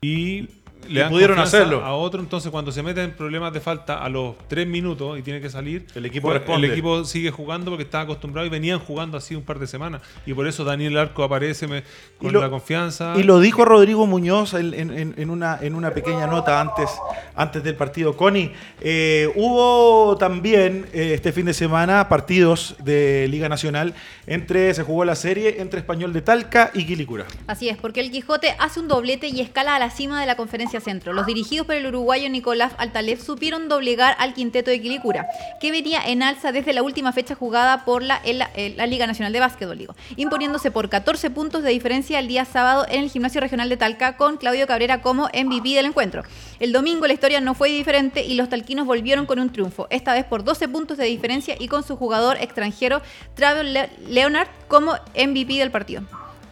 [0.00, 0.48] y
[0.88, 1.84] le dan pudieron hacerlo.
[1.84, 5.40] a otro, entonces cuando se meten problemas de falta a los tres minutos y tiene
[5.40, 6.66] que salir, El equipo pues, responde.
[6.66, 10.02] el equipo sigue jugando porque estaba acostumbrado y venían jugando así un par de semanas.
[10.26, 11.82] Y por eso Daniel Arco aparece me-
[12.18, 13.14] con lo- la confianza.
[13.16, 16.90] Y lo dijo Rodrigo Muñoz en, en- en- en una, en una pequeña nota antes,
[17.34, 18.16] antes del partido.
[18.16, 23.94] Connie, eh, hubo también eh, este fin de semana partidos de Liga Nacional
[24.26, 27.24] entre, se jugó la serie entre Español de Talca y Quilicura.
[27.46, 30.36] Así es, porque el Quijote hace un doblete y escala a la cima de la
[30.36, 31.12] conferencia centro.
[31.12, 35.26] Los dirigidos por el uruguayo Nicolás Altalef supieron doblegar al quinteto de Quilicura,
[35.60, 38.20] que venía en alza desde la última fecha jugada por la,
[38.76, 39.74] la Liga Nacional de Básquetbol,
[40.16, 44.16] imponiéndose por 14 puntos de diferencia el día sábado en el Gimnasio Regional de Talca
[44.16, 46.22] con Claudio Cabrera como MVP del encuentro.
[46.60, 50.12] El domingo la historia no fue diferente y los talquinos volvieron con un triunfo, esta
[50.14, 53.02] vez por 12 puntos de diferencia y con su jugador extranjero
[53.34, 56.02] Travel Le- Leonard como MVP del partido.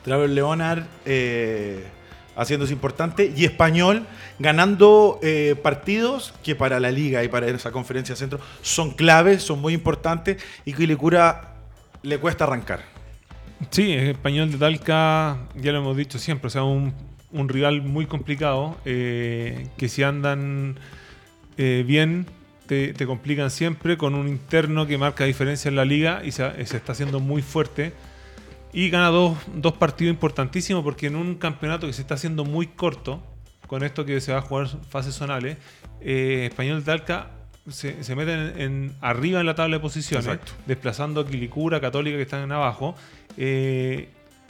[0.04, 1.86] Travel Leonard eh,
[2.36, 4.06] haciéndose importante y Español
[4.38, 9.60] ganando eh, partidos que para la liga y para esa conferencia centro son claves, son
[9.60, 11.54] muy importantes y Quilicura
[12.02, 12.80] le cuesta arrancar.
[13.70, 16.92] Sí, es español de Talca, ya lo hemos dicho siempre, o sea, un,
[17.32, 20.78] rival muy complicado, eh, que si andan
[21.56, 22.26] eh, bien,
[22.66, 26.92] te, complican siempre, con un interno que marca diferencia en la liga y se está
[26.92, 27.92] haciendo muy fuerte.
[28.72, 32.66] Y gana dos, dos partidos importantísimos porque en un campeonato que se está haciendo muy
[32.68, 33.22] corto,
[33.66, 35.56] con esto que se va a jugar fases zonales,
[36.00, 37.30] eh, Español Talca
[37.68, 40.52] se, se mete en, en- arriba en la tabla de posiciones, Exacto.
[40.66, 42.94] desplazando a Quilicura, Católica que están en abajo.
[43.36, 44.08] eh,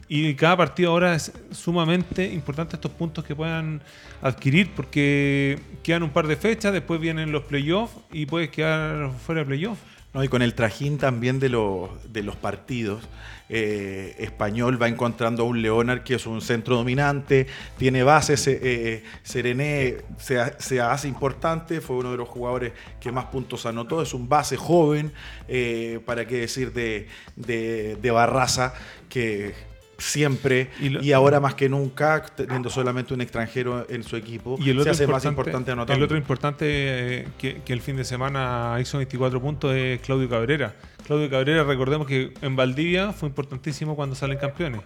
[0.09, 3.81] y cada partido ahora es sumamente importante estos puntos que puedan
[4.21, 9.41] adquirir porque quedan un par de fechas, después vienen los playoffs y puedes quedar fuera
[9.41, 9.81] de playoffs.
[10.15, 10.23] ¿No?
[10.25, 13.03] Y con el trajín también de, los de los partidos,
[13.49, 17.47] eh, Español va encontrando a un Leonard que es un centro dominante,
[17.77, 22.73] tiene bases, eh, eh, Serené se, ha- se hace importante, fue uno de los jugadores
[23.01, 25.13] que más puntos anotó, es un base joven,
[25.49, 28.73] eh, para qué decir de, de, de Barraza,
[29.11, 29.55] que
[30.03, 34.57] siempre Y y, lo- ahora más que nunca, teniendo solamente un extranjero en su equipo,
[34.61, 35.97] Y el otro se hace más importante, importante anotando.
[35.99, 40.29] el otro importante eh, que, que el fin de semana hizo 24 puntos es Claudio
[40.29, 40.75] Cabrera.
[41.07, 44.81] Claudio Cabrera, recordemos que en Valdivia fue importantísimo cuando salen campeones,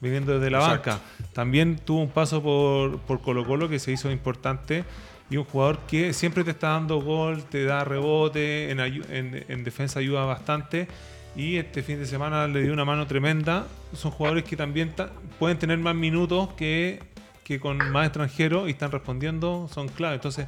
[0.00, 0.90] viniendo desde la Exacto.
[0.90, 1.02] banca.
[1.32, 4.84] También tuvo un paso por, por Colo Colo que se hizo importante
[5.30, 9.64] y un jugador que siempre te está dando gol, te da rebote, en, en- en
[9.64, 10.88] defensa ayuda bastante.
[11.36, 13.66] Y este fin de semana le dio una mano tremenda.
[13.94, 17.00] Son jugadores que también ta- pueden tener más minutos que,
[17.44, 20.16] que con más extranjeros y están respondiendo, son clave.
[20.16, 20.46] Entonces,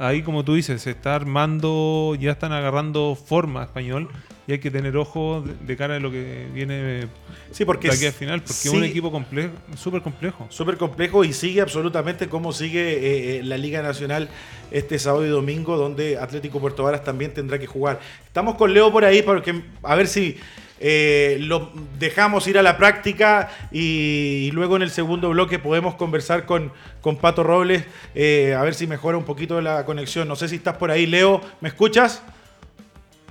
[0.00, 4.08] ahí como tú dices, se está armando, ya están agarrando forma español
[4.46, 7.06] y hay que tener ojo de, cara a lo que viene
[7.52, 10.46] Sí, porque de aquí al final, porque es un equipo complejo, súper complejo.
[10.48, 14.28] Súper complejo y sigue absolutamente como sigue eh, eh, la Liga Nacional
[14.70, 18.00] este sábado y domingo, donde Atlético Puerto Varas también tendrá que jugar.
[18.24, 20.36] Estamos con Leo por ahí porque a ver si
[20.80, 25.94] eh, lo dejamos ir a la práctica y, y luego en el segundo bloque podemos
[25.94, 30.26] conversar con, con Pato Robles, eh, a ver si mejora un poquito la conexión.
[30.26, 32.22] No sé si estás por ahí, Leo, ¿me escuchas?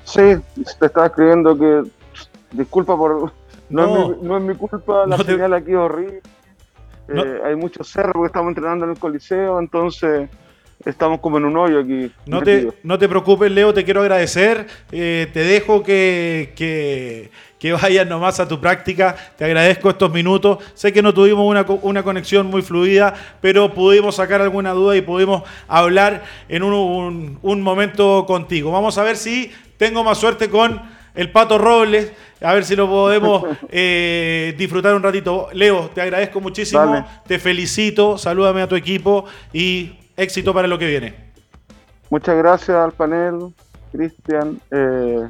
[0.04, 0.22] Sí,
[0.80, 1.84] te estaba escribiendo que
[2.52, 3.32] disculpa por
[3.70, 4.12] no, No.
[4.14, 6.22] es, mi, no es mi culpa, la No te- señal aquí es horrible.
[7.10, 10.30] Eh, hay muchos cerros porque estamos entrenando en el coliseo, entonces
[10.86, 12.12] estamos como en un hoyo aquí.
[12.26, 14.68] No te, no te preocupes, Leo, te quiero agradecer.
[14.92, 19.16] Eh, te dejo que, que, que vayas nomás a tu práctica.
[19.38, 20.60] Te agradezco estos minutos.
[20.76, 25.02] Sé que no tuvimos una, una conexión muy fluida, pero pudimos sacar alguna duda y
[25.02, 28.72] pudimos hablar en un, un- un momento contigo.
[28.72, 30.82] Vamos a ver si tengo más suerte con
[31.16, 32.12] el Pato Robles.
[32.42, 35.50] A ver si lo podemos eh, disfrutar un ratito.
[35.52, 36.86] Leo, te agradezco muchísimo.
[36.86, 37.06] Dale.
[37.28, 38.18] Te felicito.
[38.18, 41.16] Salúdame a tu equipo y éxito para lo que viene.
[42.10, 43.54] Muchas gracias al panel,
[43.92, 44.60] Cristian.
[44.72, 45.28] eh,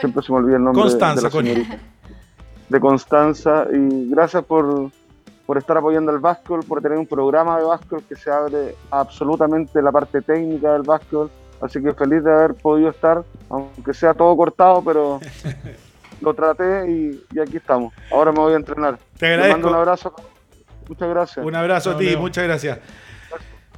[0.00, 1.78] siempre se me olvida el nombre de- Constanza, de la señorita.
[2.68, 3.66] De Constanza.
[3.72, 4.90] Y gracias por,
[5.46, 9.80] por estar apoyando el básquetbol, por tener un programa de básquetbol que se abre absolutamente
[9.82, 11.30] la parte técnica del básquetbol.
[11.60, 15.20] Así que feliz de haber podido estar, aunque sea todo cortado, pero
[16.20, 17.94] lo traté y, y aquí estamos.
[18.10, 18.98] Ahora me voy a entrenar.
[19.18, 19.52] Te agradezco.
[19.52, 20.14] mando un abrazo.
[20.88, 21.44] Muchas gracias.
[21.46, 22.20] Un abrazo a ti, Leo.
[22.20, 22.78] muchas gracias.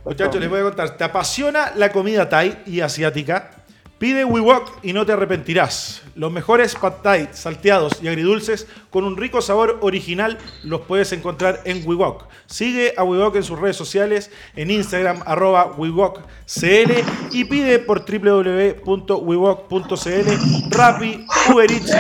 [0.08, 0.96] Muchachos, les voy a contar.
[0.96, 3.50] ¿Te apasiona la comida Thai y asiática?
[3.98, 6.00] Pide WeWok y no te arrepentirás.
[6.14, 11.60] Los mejores pad Thai salteados y agridulces con un rico sabor original los puedes encontrar
[11.66, 12.24] en WeWok.
[12.46, 16.92] Sigue a WeWok en sus redes sociales, en Instagram, arroba WeWokCL
[17.32, 18.80] y pide por www.wewok.cl,
[20.70, 21.94] Rappi, Uber Eats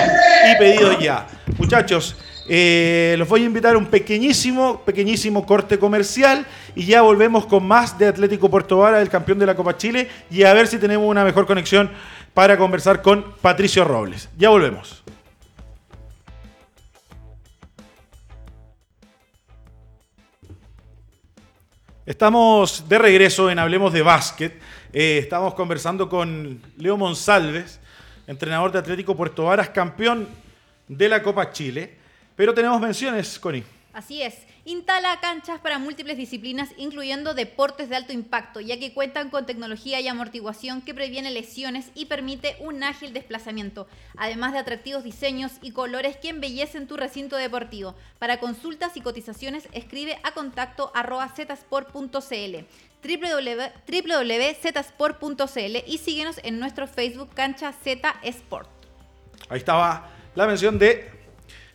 [0.50, 1.26] y pedido ya.
[1.58, 2.16] Muchachos,
[2.50, 7.66] Eh, los voy a invitar a un pequeñísimo, pequeñísimo corte comercial y ya volvemos con
[7.66, 10.78] más de Atlético Puerto Vara, el campeón de la Copa Chile, y a ver si
[10.78, 11.90] tenemos una mejor conexión
[12.32, 14.30] para conversar con Patricio Robles.
[14.38, 15.02] Ya volvemos.
[22.06, 24.58] Estamos de regreso en Hablemos de Básquet.
[24.94, 27.78] Eh, estamos conversando con Leo Monsalves,
[28.26, 30.26] entrenador de Atlético Puerto Varas, campeón
[30.88, 31.97] de la Copa Chile.
[32.38, 33.64] Pero tenemos menciones, Connie.
[33.92, 34.46] Así es.
[34.64, 39.98] Instala canchas para múltiples disciplinas, incluyendo deportes de alto impacto, ya que cuentan con tecnología
[39.98, 45.72] y amortiguación que previene lesiones y permite un ágil desplazamiento, además de atractivos diseños y
[45.72, 47.96] colores que embellecen tu recinto deportivo.
[48.20, 52.56] Para consultas y cotizaciones, escribe a contacto arroba zsport.cl
[53.02, 58.70] www.zsport.cl y síguenos en nuestro Facebook Cancha Z Sport.
[59.48, 61.17] Ahí estaba la mención de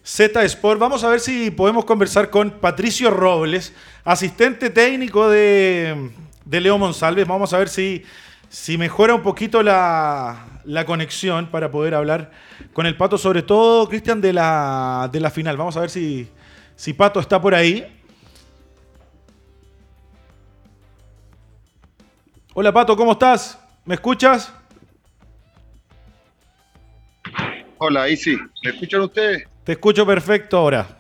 [0.04, 0.80] Z Sport.
[0.80, 6.12] Vamos a ver si podemos conversar con Patricio Robles, asistente técnico de,
[6.50, 7.26] Leo Monsalves.
[7.26, 8.04] Vamos a ver si,
[8.50, 10.46] si mejora un poquito la,
[10.86, 12.32] conexión para poder hablar
[12.74, 15.56] con el Pato, sobre todo, Cristian, de la, de la final.
[15.56, 16.28] Vamos a ver si,
[16.76, 17.88] si Pato está por ahí.
[22.54, 23.58] Hola Pato, ¿cómo estás?
[23.86, 24.54] ¿Me escuchas?
[27.78, 28.38] Hola, ahí sí.
[28.64, 29.53] ¿Me escuchan ustedes?
[29.64, 30.98] Te escucho perfecto ahora.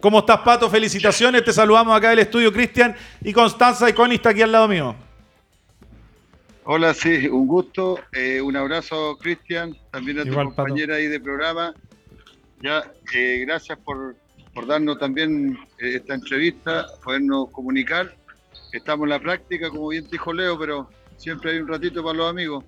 [0.00, 0.70] ¿Cómo estás, Pato?
[0.70, 1.42] Felicitaciones.
[1.44, 2.94] Te saludamos acá del estudio, Cristian.
[3.20, 4.94] Y Constanza y Connie está aquí al lado mío.
[6.62, 7.98] Hola, sí, un gusto.
[8.12, 9.76] Eh, un abrazo, Cristian.
[9.90, 11.74] También a tu compañera ahí de programa.
[12.62, 14.14] Ya, eh, gracias por,
[14.54, 18.14] por, darnos también eh, esta entrevista, podernos comunicar.
[18.72, 22.30] Estamos en la práctica, como bien dijo Leo, pero siempre hay un ratito para los
[22.30, 22.64] amigos.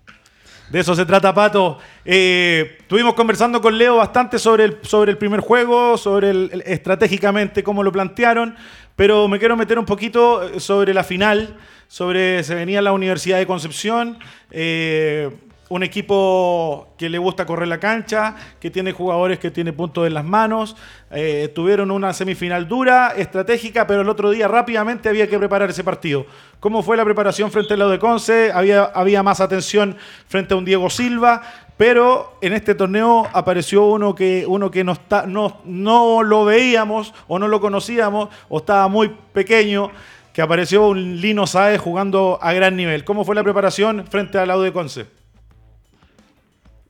[0.70, 1.78] De eso se trata, Pato.
[2.04, 7.62] Eh, estuvimos conversando con Leo bastante sobre el, sobre el primer juego, sobre el, estratégicamente
[7.62, 8.56] cómo lo plantearon,
[8.96, 13.38] pero me quiero meter un poquito eh, sobre la final, sobre se venía la Universidad
[13.38, 14.18] de Concepción.
[14.50, 15.30] Eh,
[15.68, 20.14] un equipo que le gusta correr la cancha, que tiene jugadores que tiene puntos en
[20.14, 20.76] las manos.
[21.10, 25.82] Eh, tuvieron una semifinal dura, estratégica, pero el otro día rápidamente había que preparar ese
[25.82, 26.26] partido.
[26.60, 28.52] ¿Cómo fue la preparación frente al lado de Conce?
[28.52, 29.96] Había, había más atención
[30.28, 31.42] frente a un Diego Silva,
[31.76, 37.12] pero en este torneo apareció uno que, uno que no, está, no, no lo veíamos
[37.26, 39.90] o no lo conocíamos o estaba muy pequeño
[40.32, 43.04] que apareció un Lino Saez jugando a gran nivel.
[43.04, 45.06] ¿Cómo fue la preparación frente al lado de Conce?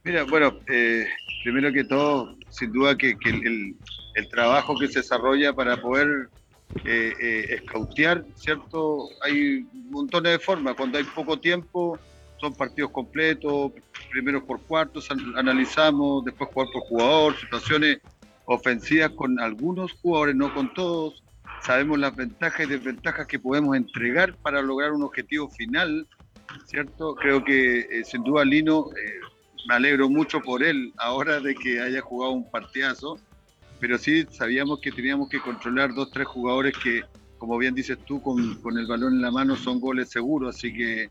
[0.06, 1.04] Mira, bueno, eh,
[1.42, 3.76] primero que todo, sin duda que, el,
[4.30, 6.28] trabajo que se desarrolla para poder
[6.84, 9.08] eh, eh, escautear, ¿cierto?
[9.22, 10.76] Hay montones de formas.
[10.76, 11.98] Cuando hay poco tiempo,
[12.40, 13.72] son partidos completos,
[14.12, 17.98] primeros por cuartos, analizamos, después jugar por jugador, situaciones
[18.44, 21.24] ofensivas con algunos jugadores, no con todos.
[21.62, 26.06] Sabemos las ventajas y desventajas que podemos entregar para lograr un objetivo final,
[26.66, 27.16] ¿cierto?
[27.16, 28.86] Creo que eh, sin duda Lino
[29.66, 33.18] me alegro mucho por él ahora de que haya jugado un partidazo,
[33.80, 37.02] pero sí sabíamos que teníamos que controlar dos, tres jugadores que,
[37.38, 40.72] como bien dices tú, con, con el balón en la mano son goles seguros, así
[40.72, 41.10] que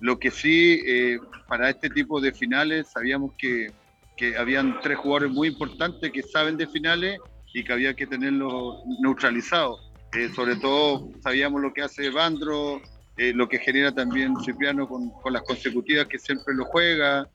[0.00, 3.72] lo que sí, eh, para este tipo de finales sabíamos que,
[4.16, 7.18] que habían tres jugadores muy importantes que saben de finales
[7.52, 9.80] y que había que tenerlos neutralizados.
[10.12, 12.80] Eh, sobre todo sabíamos lo que hace Bandro,
[13.16, 17.28] eh, lo que genera también Cipriano con, con, las consecutivas que siempre lo juega,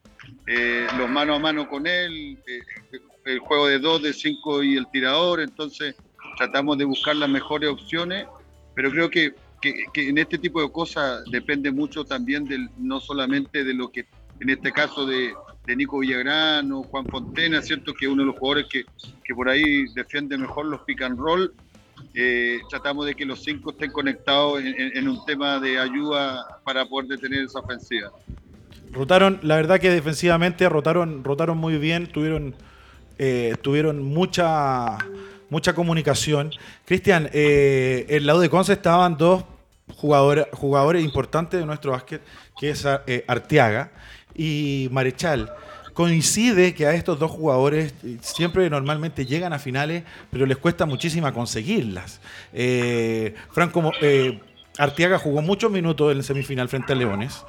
[0.48, 2.62] eh, los mano a mano con él, eh,
[3.26, 5.96] el juego de dos, de cinco y el tirador, entonces
[6.38, 8.26] tratamos de buscar las mejores opciones,
[8.76, 13.64] pero creo que, que, en este tipo de cosas depende mucho también del, no solamente
[13.64, 14.08] de lo que,
[14.40, 15.34] en este caso de,
[15.68, 17.94] Nico Villagrán o Juan Fontena, ¿cierto?
[17.94, 18.84] Que uno de los jugadores que,
[19.24, 21.54] que por ahí defiende mejor los pick and roll,
[22.14, 26.86] eh, tratamos de que los cinco estén conectados en, en, un tema de ayuda para
[26.86, 28.12] poder detener esa ofensiva.
[28.92, 32.56] Rotaron, la verdad que defensivamente rotaron, rotaron muy bien, tuvieron,
[33.18, 34.98] eh, tuvieron mucha,
[35.50, 36.52] mucha comunicación.
[36.86, 39.46] Cristian, eh, el lado de Conce estaban dos
[39.96, 42.22] jugadores, jugadores importantes de nuestro básquet,
[42.60, 43.92] que es eh, Arteaga
[44.36, 45.50] y Marechal.
[45.94, 51.32] Coincide que a estos dos jugadores siempre normalmente llegan a finales, pero les cuesta muchísimo
[51.34, 52.22] conseguirlas.
[53.52, 53.92] Franco
[54.78, 57.44] Arteaga jugó muchos minutos en el semifinal frente a Leones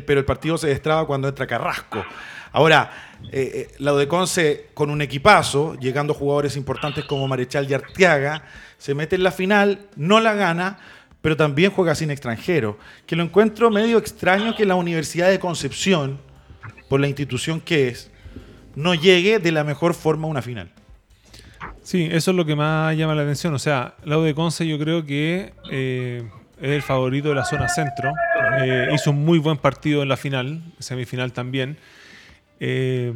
[0.00, 2.04] pero el partido se destraba cuando entra Carrasco.
[2.52, 2.90] Ahora,
[3.30, 8.44] eh, eh, de Conce con un equipazo, llegando jugadores importantes como Marechal y Arteaga,
[8.78, 10.78] se mete en la final, no la gana,
[11.20, 12.78] pero también juega sin extranjero.
[13.06, 16.18] Que lo encuentro medio extraño que la Universidad de Concepción,
[16.88, 18.10] por la institución que es,
[18.74, 20.70] no llegue de la mejor forma a una final.
[21.82, 23.54] Sí, eso es lo que más llama la atención.
[23.54, 26.28] O sea, la de Conce yo creo que eh,
[26.62, 28.12] es el favorito de la zona centro.
[28.62, 31.76] Eh, hizo un muy buen partido en la final, semifinal también.
[32.60, 33.12] Eh,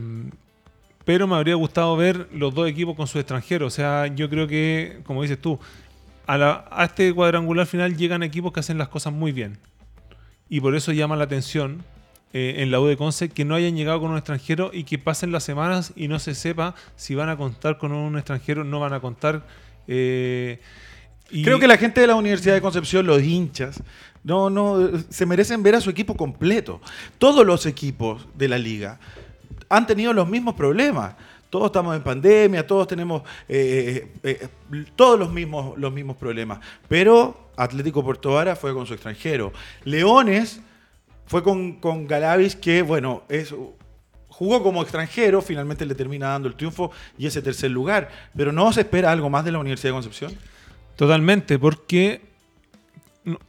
[1.05, 3.67] pero me habría gustado ver los dos equipos con su extranjero.
[3.67, 5.59] O sea, yo creo que, como dices tú,
[6.27, 9.59] a, la- este cuadrangular final llegan equipos que hacen las cosas muy bien.
[10.49, 11.85] Y por eso llama la atención
[12.33, 14.99] eh, en la U de Conce que no hayan llegado con un extranjero y que
[14.99, 18.81] pasen las semanas y no se sepa si van a contar con un extranjero, no
[18.81, 19.43] van a contar.
[21.29, 23.83] Creo que la gente de la Universidad de Concepción, los hinchas,
[24.23, 26.81] no, no, se merecen ver a su equipo completo.
[27.19, 28.99] Todos los equipos de la liga
[29.69, 31.15] han tenido los mismos problemas.
[31.51, 36.59] Todos estamos en pandemia, todos tenemos eh, eh, eh, todos los mismos, los mismos problemas.
[36.89, 39.53] Pero Atlético Puerto Vara fue con su extranjero.
[39.85, 40.61] Leones
[41.27, 43.55] fue con, con Galavis, que bueno, es,
[44.29, 48.11] jugó como extranjero, finalmente le termina dando el triunfo y ese tercer lugar.
[48.37, 50.33] Pero no se espera algo más de la Universidad de Concepción.
[50.97, 52.23] Totalmente, porque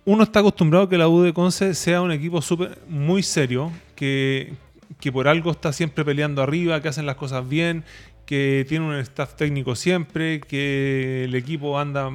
[0.04, 3.72] uno está acostumbrado a que la U de Conce sea un equipo súper muy serio,
[3.96, 4.54] que,
[5.00, 7.86] que por algo está siempre peleando arriba, que hacen las cosas bien,
[8.26, 12.12] que tiene un staff técnico siempre, que el equipo anda,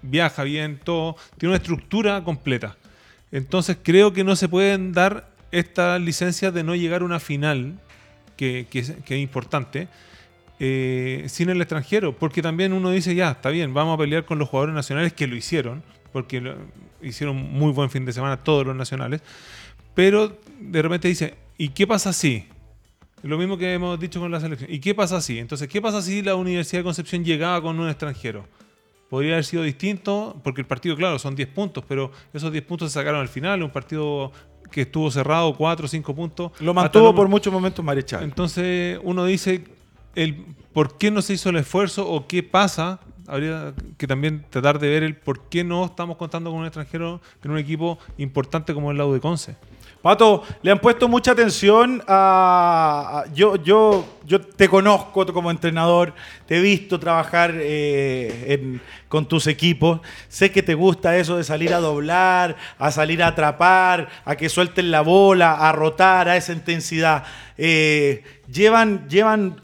[0.00, 2.78] viaja bien, todo, tiene una estructura completa.
[3.32, 7.78] Entonces creo que no se pueden dar estas licencias de no llegar a una final,
[8.36, 9.88] que, que es importante,
[10.60, 14.38] eh, sin el extranjero, porque también uno dice, ya, está bien, vamos a pelear con
[14.38, 15.82] los jugadores nacionales que lo hicieron,
[16.12, 16.54] porque lo-
[17.02, 19.22] hicieron muy buen fin de semana todos los nacionales,
[19.94, 22.46] pero de repente dice, ¿y qué pasa si?
[23.22, 24.70] Lo mismo que hemos dicho con la selección.
[24.72, 25.38] ¿Y qué pasa si?
[25.38, 28.46] Entonces, ¿qué pasa si la Universidad de Concepción llegaba con un extranjero?
[29.10, 32.90] Podría haber sido distinto, porque el partido, claro, son 10 puntos, pero esos 10 puntos
[32.92, 34.30] se sacaron al final, un partido
[34.70, 36.52] que estuvo cerrado, 4 o 5 puntos.
[36.60, 38.22] Lo mantuvo no- por muchos momentos Marechal.
[38.22, 39.64] entonces uno dice
[40.14, 43.00] el por qué no se hizo el esfuerzo o qué pasa.
[43.26, 47.20] Habría que también tratar de ver el por qué no estamos contando con un extranjero
[47.44, 49.56] en un equipo importante como el Lau de Conce.
[50.02, 53.24] Pato, le han puesto mucha atención a...
[53.34, 56.14] yo, yo, yo te conozco como entrenador,
[56.46, 58.78] te he visto trabajar eh,
[59.08, 63.26] con tus equipos, sé que te gusta eso de salir a doblar, a salir a
[63.26, 67.24] atrapar, a que suelten la bola, a rotar, a esa intensidad.
[67.58, 69.60] Eh, llevan, llevan,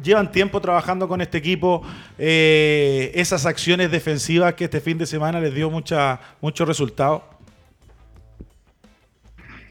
[0.00, 1.82] llevan tiempo trabajando con este equipo,
[2.16, 7.22] eh, esas acciones defensivas que este fin de semana les dio mucha, muchos resultados.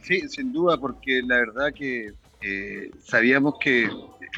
[0.10, 3.88] Sí, sin duda, porque la verdad que eh, sabíamos que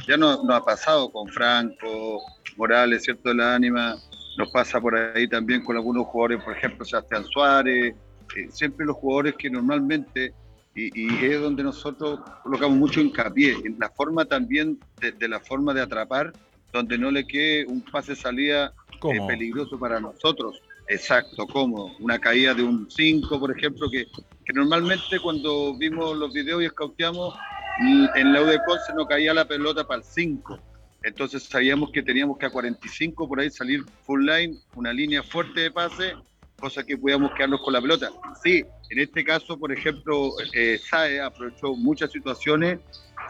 [0.05, 2.21] ya no- nos ha pasado con Franco,
[2.57, 3.29] Morales, ¿cierto?
[3.29, 3.95] De la ánima,
[4.37, 7.95] nos pasa por ahí también con algunos jugadores, por ejemplo, Sebastián Suárez,
[8.35, 10.33] eh, siempre los jugadores que normalmente,
[10.75, 15.39] y, y es donde nosotros colocamos mucho hincapié, en la forma también, de, de la
[15.39, 16.33] forma de atrapar,
[16.73, 18.73] donde no le quede un pase salida
[19.13, 20.59] eh, peligroso para nosotros.
[20.89, 24.05] Exacto, como una caída de un 5, por ejemplo, que,
[24.53, 27.35] normalmente cuando vimos los videos y escauteamos,
[27.79, 30.59] y en la U de Conce no caía la pelota para el 5.
[31.03, 35.61] Entonces sabíamos que teníamos que a 45 por ahí salir full line, una línea fuerte
[35.61, 36.13] de pase,
[36.59, 38.11] cosa que podíamos quedarnos con la pelota.
[38.43, 42.79] Sí, en este caso, por ejemplo, eh, Sae aprovechó muchas situaciones,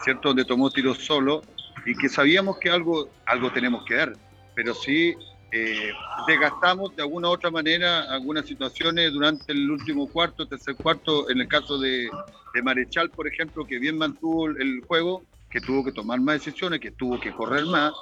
[0.04, 0.28] ¿cierto?
[0.28, 1.42] Donde tomó tiros solo
[1.86, 4.12] y que sabíamos que algo, algo tenemos que dar,
[4.54, 5.14] pero sí
[5.52, 5.92] eh,
[6.26, 11.40] desgastamos de alguna u otra manera algunas situaciones durante el último cuarto, tercer cuarto, en
[11.40, 12.08] el caso de,
[12.54, 16.80] de Marechal, por ejemplo, que bien mantuvo el, juego, que tuvo que tomar más decisiones,
[16.80, 17.92] que tuvo que correr más,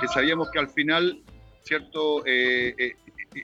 [0.00, 1.22] que sabíamos que al final,
[1.62, 2.24] ¿cierto?
[2.26, 2.96] Eh, eh,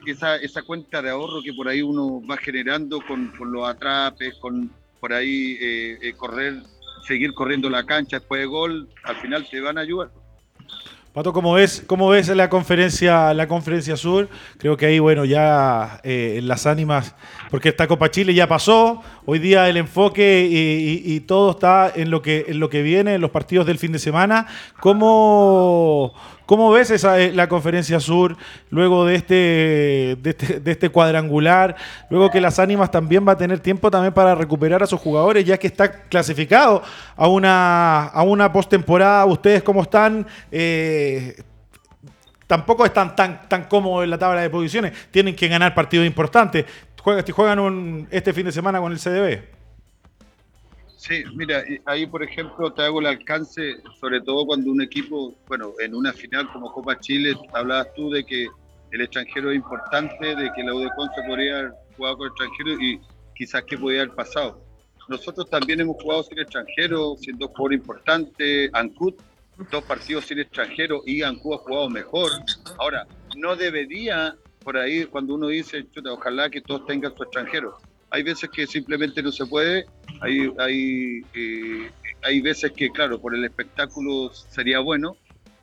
[0.07, 4.35] esa, esa cuenta de ahorro que por ahí uno va generando con, con los atrapes,
[4.41, 4.71] con
[5.03, 6.63] por ahí eh, eh, correr,
[7.07, 10.13] seguir corriendo la cancha después de gol, al final te van a ayudar.
[11.13, 14.31] Pato, ¿cómo ves, cómo ves la conferencia, la conferencia sur?
[14.57, 17.15] Creo que ahí, bueno, ya eh, en las ánimas,
[17.51, 22.23] porque esta Copa Chile ya pasó, hoy día el enfoque y todo está en lo
[22.23, 24.47] que en lo que viene, en los partidos del fin de semana.
[24.81, 26.15] ¿Cómo,
[26.53, 28.37] cómo ves esa, eh, la conferencia sur
[28.69, 29.35] luego de este,
[30.21, 31.77] de este, de este cuadrangular?
[32.11, 35.47] Luego que las ánimas también va a tener tiempo también para recuperar a sus jugadores,
[35.47, 36.83] ya que está clasificado
[37.17, 39.25] a una, a una postemporada.
[39.25, 40.27] ¿Ustedes cómo están?
[40.51, 41.43] Eh,
[42.47, 44.93] tampoco están tan, tan cómodos en la tabla de posiciones.
[45.11, 46.67] Tienen que ganar partidos importantes.
[47.03, 49.62] Juegan, juegan un- este fin de semana con el CDB.
[51.03, 55.73] Sí, mira, ahí por ejemplo te hago el alcance, sobre todo cuando un equipo, bueno,
[55.81, 58.47] en una final como Copa Chile, hablabas tú de que
[58.93, 62.81] el extranjero es importante, de que la U de Conce podría haber jugado con extranjero
[62.81, 63.01] y
[63.35, 64.65] quizás que podía haber pasado.
[65.09, 69.15] Nosotros también hemos jugado sin extranjero, siendo jugador importante, Ancud,
[69.73, 72.31] dos partidos sin extranjeros y Ancú ha jugado mejor.
[72.79, 77.77] Ahora, no debería, por ahí, cuando uno dice, ojalá que todos tengan su extranjero.
[78.13, 79.87] Hay veces que simplemente no se puede,
[80.21, 81.91] hay, hay, eh,
[82.23, 85.17] hay veces que, claro, por el espectáculo sería bueno,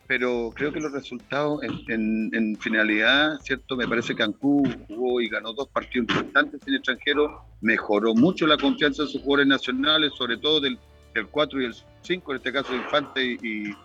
[0.07, 3.75] pero creo que los resultados en, finalidad, ¿cierto?
[3.75, 8.57] Me parece que Ancú jugó y ganó dos partidos importantes en extranjero, mejoró mucho la
[8.57, 10.79] confianza de sus jugadores nacionales, sobre todo del,
[11.13, 13.75] del 4 y el 5, en este caso Infante y,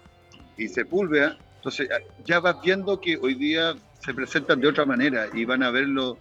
[0.56, 1.36] y Sepúlveda.
[1.56, 1.90] Entonces
[2.24, 6.16] ya vas viendo que hoy día se presentan de otra manera y van a verlo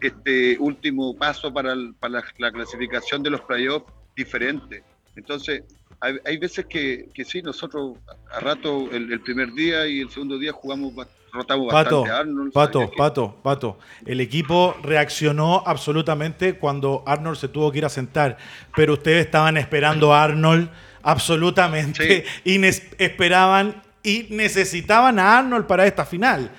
[0.00, 3.86] este último paso para, para la, clasificación de los playoffs
[4.16, 4.82] diferente.
[5.16, 5.62] Entonces,
[6.00, 7.96] hay, veces que, que, sí, nosotros
[8.32, 10.92] a rato el, primer día y el segundo día jugamos,
[11.32, 12.52] rotamos Pato, bastante Arnold.
[12.52, 13.78] Pato, Pato, Pato.
[14.04, 18.36] El equipo reaccionó absolutamente cuando Arnold se tuvo que ir a sentar,
[18.74, 20.70] pero ustedes estaban esperando a Arnold
[21.02, 22.64] absolutamente y
[22.98, 26.50] esperaban y necesitaban a Arnold para esta final.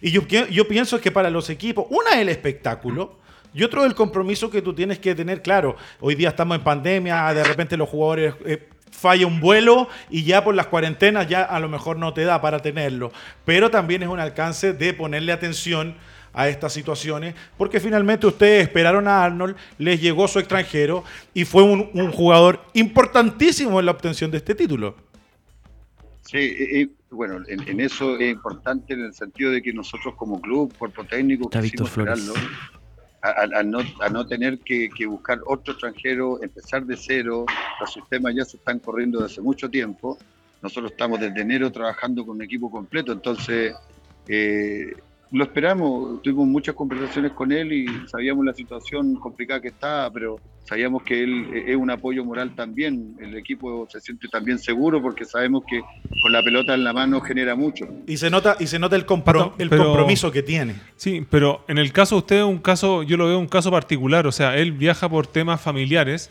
[0.00, 3.18] Y yo, pienso que para los equipos, una es el espectáculo,
[3.54, 5.76] y otro es el compromiso que tú tienes que tener claro.
[6.00, 10.44] Hoy día estamos en pandemia, de repente los jugadores eh, falla un vuelo y ya
[10.44, 13.10] por las cuarentenas ya a lo mejor no te da para tenerlo.
[13.44, 15.96] Pero también es un alcance de ponerle atención
[16.32, 21.02] a estas situaciones, porque finalmente ustedes esperaron a Arnold, les llegó su extranjero
[21.34, 24.94] y fue un, jugador importantísimo en la obtención de este título.
[26.22, 31.04] Sí, bueno, en, eso es importante en el sentido de que nosotros como club, cuerpo
[31.04, 32.34] técnico, quisimos esperarlo
[33.22, 37.46] a, no, a no tener que, buscar otro extranjero, empezar de cero,
[37.80, 40.18] los sistemas ya se están corriendo desde hace mucho tiempo,
[40.62, 43.74] nosotros estamos desde enero trabajando con un equipo completo, entonces
[44.28, 44.92] eh,
[45.30, 50.36] lo esperamos, tuvimos muchas conversaciones con él y sabíamos la situación complicada que estaba, pero
[50.64, 53.16] sabíamos que él es un apoyo moral también.
[53.20, 55.80] El equipo se siente también seguro porque sabemos que
[56.22, 57.86] con la pelota en la mano genera mucho.
[58.06, 60.76] Y se nota, y se nota el, el compromiso que tiene.
[60.96, 64.26] Sí, pero en el caso de usted, un caso, yo lo veo un caso particular.
[64.26, 66.30] O sea, él viaja por temas familiares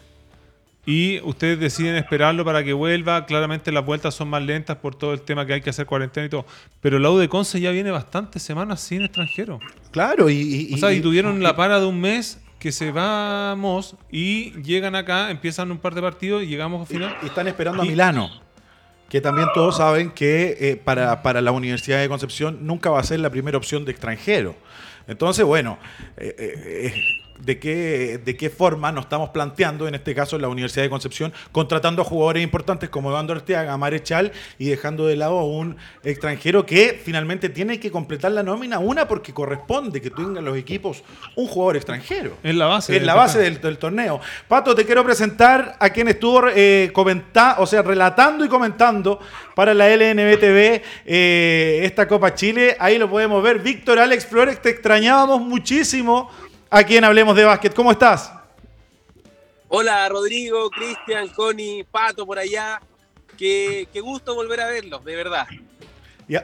[0.87, 3.25] y ustedes deciden esperarlo para que vuelva.
[3.25, 6.27] Claramente las vueltas son más lentas por todo el tema que hay que hacer cuarentena
[6.27, 6.45] y todo.
[6.79, 9.59] Pero la U de Conce ya viene bastantes semanas sin extranjero.
[9.91, 14.51] Claro, y, o sea, y tuvieron la para de un mes que se vamos y
[14.61, 17.17] llegan acá, empiezan un par de partidos y llegamos al final.
[17.21, 18.29] Y están esperando a Milano,
[19.09, 23.03] que también todos saben que eh, para, para, la Universidad de Concepción nunca va a
[23.03, 24.55] ser la primera opción de extranjero.
[25.05, 25.79] Entonces, bueno,
[26.15, 26.93] eh, eh,
[27.39, 30.89] de qué, de qué forma nos estamos planteando, en este caso en la Universidad de
[30.89, 35.77] Concepción, contratando a jugadores importantes como Evandro Arteaga, Marechal y dejando de lado a un
[36.03, 41.03] extranjero que finalmente tiene que completar la nómina, una porque corresponde que tengan los equipos
[41.35, 42.37] un jugador extranjero.
[42.43, 42.95] Es la base.
[42.95, 44.19] Es la base del, torneo.
[44.47, 49.19] Pato, te quiero presentar a quien estuvo eh, comentando, o sea, relatando y comentando
[49.55, 52.75] para la LNBTV eh, esta Copa Chile.
[52.79, 53.59] Ahí lo podemos ver.
[53.59, 56.29] Víctor Alex Flores, te extrañábamos muchísimo
[56.69, 57.73] aquí en Hablemos de Básquet.
[57.73, 58.31] ¿Cómo estás?
[59.69, 62.81] Hola Rodrigo, Cristian, Connie, Pato por allá.
[63.37, 65.45] Qué, gusto volver a verlos, de verdad.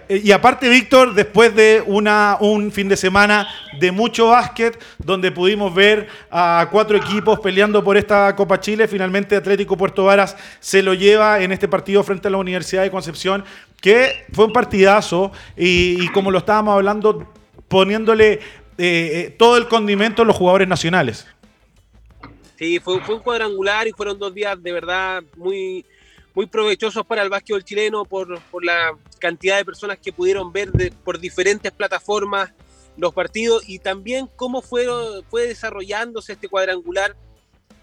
[0.10, 3.50] Y, aparte, Víctor, después de una, un fin de semana
[3.80, 9.36] de mucho básquet, donde pudimos ver a cuatro equipos peleando por esta Copa Chile, finalmente
[9.36, 13.44] Atlético Puerto Varas se lo lleva en este partido frente a la Universidad de Concepción,
[13.82, 17.30] que fue un partidazo y como lo estábamos hablando,
[17.68, 18.40] poniéndole
[18.78, 21.28] eh, eh, todo el condimento en los jugadores nacionales.
[22.58, 25.86] Sí, fue, un cuadrangular y fueron dos días de verdad muy,
[26.34, 30.72] muy provechosos para el básquetbol chileno por, la cantidad de personas que pudieron ver
[31.04, 32.52] por diferentes plataformas
[32.96, 34.86] los partidos y también cómo fue,
[35.30, 37.16] fue desarrollándose este cuadrangular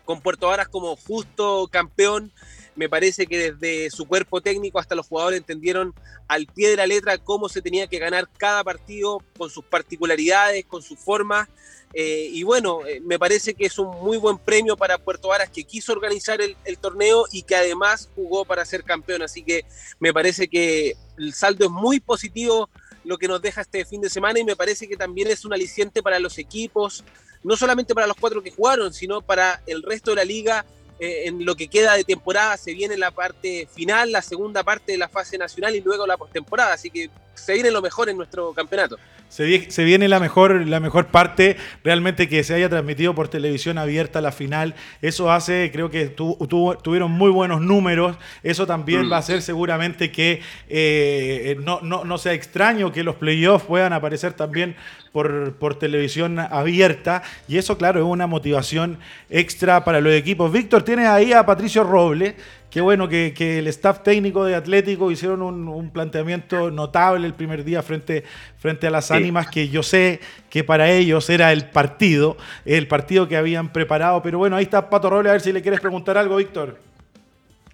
[0.05, 2.33] con Puerto Varas como justo campeón
[2.77, 5.95] me parece que desde su cuerpo técnico hasta los jugadores entendieron
[6.29, 10.65] al pie de la letra cómo se tenía que ganar cada partido con sus particularidades,
[10.65, 11.49] con sus formas.
[11.93, 15.51] Eh, y bueno, eh, me parece que es un muy buen premio para Puerto Varas
[15.51, 19.23] que quiso organizar el, torneo y que además jugó para ser campeón.
[19.23, 19.65] Así que
[19.99, 22.71] me parece que el saldo es muy positivo
[23.03, 25.53] lo que nos deja este fin de semana y me parece que también es un
[25.53, 27.03] aliciente para los equipos,
[27.43, 30.65] no solamente para los cuatro que jugaron, sino para el resto de la liga
[31.01, 34.93] eh, en lo que queda de temporada se viene la parte final, la segunda parte
[34.93, 36.75] de la fase nacional y luego la postemporada.
[36.75, 38.99] Así que se viene lo mejor en nuestro campeonato.
[39.31, 44.21] Se, viene la mejor, la mejor parte, realmente que se haya transmitido por televisión abierta
[44.21, 44.75] la final.
[45.03, 48.17] Eso hace, creo que tuvieron muy buenos números.
[48.43, 53.15] Eso también va a hacer seguramente que eh, no, no, no, sea extraño que los
[53.15, 54.75] playoffs puedan aparecer también
[55.13, 57.23] por, por televisión abierta.
[57.49, 58.99] Y eso, claro, es una motivación
[59.29, 60.53] extra para los equipos.
[60.53, 62.35] Víctor, tienes ahí a Patricio Robles.
[62.71, 67.35] Qué bueno que, que el staff técnico de Atlético hicieron un, un planteamiento notable el
[67.35, 68.23] primer día frente,
[68.59, 69.15] frente a las Sí.
[69.15, 74.23] ánimas, que yo sé que para ellos era el partido, el partido que habían preparado.
[74.23, 76.79] Pero bueno, ahí está Pato Robles, a ver si le quieres preguntar algo, Víctor.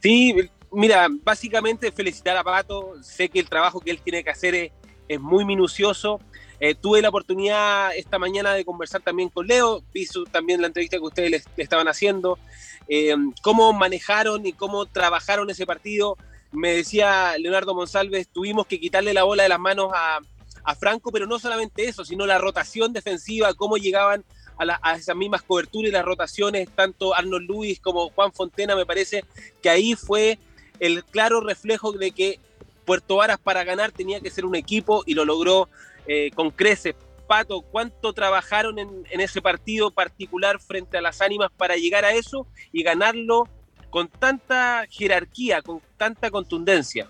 [0.02, 0.34] Sí,
[0.72, 2.94] mira, básicamente felicitar a Pato.
[3.02, 4.72] Sé que el trabajo que él tiene que hacer es,
[5.08, 6.20] es muy minucioso.
[6.58, 10.96] Eh, tuve la oportunidad esta mañana de conversar también con Leo, vi también la entrevista
[10.96, 12.38] que ustedes le, estaban haciendo,
[12.88, 16.16] eh, cómo manejaron y cómo trabajaron ese partido.
[16.52, 20.20] Me decía Leonardo Monsalves, tuvimos que quitarle la bola de las manos a,
[20.64, 24.24] a Franco, pero no solamente eso, sino la rotación defensiva, cómo llegaban
[24.56, 28.74] a, la- a esas mismas coberturas y las rotaciones, tanto Arnold Luis como Juan Fontena,
[28.74, 29.24] me parece
[29.60, 30.38] que ahí fue
[30.80, 32.40] el claro reflejo de que
[32.86, 35.68] Puerto Varas para ganar tenía que ser un equipo y lo logró
[36.06, 36.94] eh, con creces.
[37.26, 42.12] Pato, ¿cuánto trabajaron en, en ese partido particular frente a las ánimas para llegar a
[42.12, 43.48] eso y ganarlo
[43.90, 47.08] con tanta jerarquía, con tanta contundencia?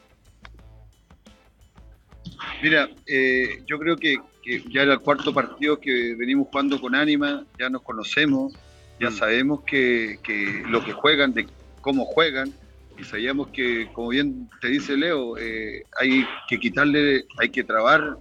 [2.62, 6.94] Mira, eh, yo creo que, que ya era el cuarto partido que venimos jugando con
[6.94, 8.54] Ánima, ya nos conocemos,
[9.00, 11.46] ya sabemos que, que lo que juegan, de
[11.80, 12.52] cómo juegan,
[12.98, 18.16] y sabíamos que, como bien te dice Leo, eh, hay que quitarle, hay que trabar,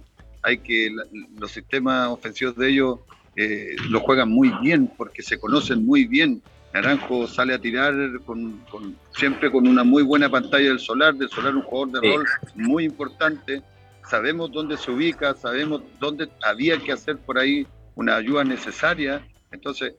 [0.46, 1.04] hay que la-
[1.38, 3.00] los sistemas ofensivos de ellos
[3.34, 6.40] eh, lo juegan muy bien porque se conocen muy bien.
[6.72, 7.94] Naranjo sale a tirar
[8.24, 12.08] con, con- siempre con una muy buena pantalla del Solar, del Solar un jugador de
[12.08, 12.24] rol
[12.54, 13.62] muy importante.
[14.08, 17.66] Sabemos dónde se ubica, sabemos dónde había que hacer por ahí
[17.96, 19.20] una ayuda necesaria.
[19.50, 19.94] Entonces,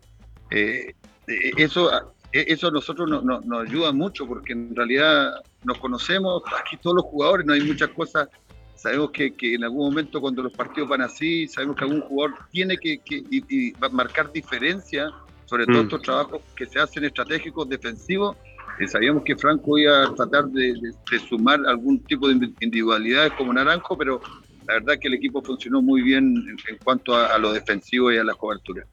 [0.49, 0.93] eh,
[1.27, 1.91] eh, eso,
[2.31, 5.33] eh, eso a nosotros nos, nos- nos ayuda mucho porque en realidad
[5.63, 8.29] nos conocemos, aquí todos los jugadores, no hay muchas cosas.
[8.77, 12.37] Sabemos que, que en algún momento cuando los partidos van así, sabemos que algún jugador
[12.51, 15.09] tiene que, que- y- y va a marcar diferencia,
[15.45, 15.85] sobre todo Mm.
[15.85, 18.37] estos trabajos que se hacen estratégicos, defensivos.
[18.79, 23.33] Eh, sabíamos que Franco iba a tratar de, de- de sumar algún tipo de individualidades
[23.33, 24.21] como Naranjo, pero
[24.67, 28.11] la verdad que el equipo funcionó muy bien en, en cuanto a, a lo defensivo
[28.11, 28.85] y a las coberturas.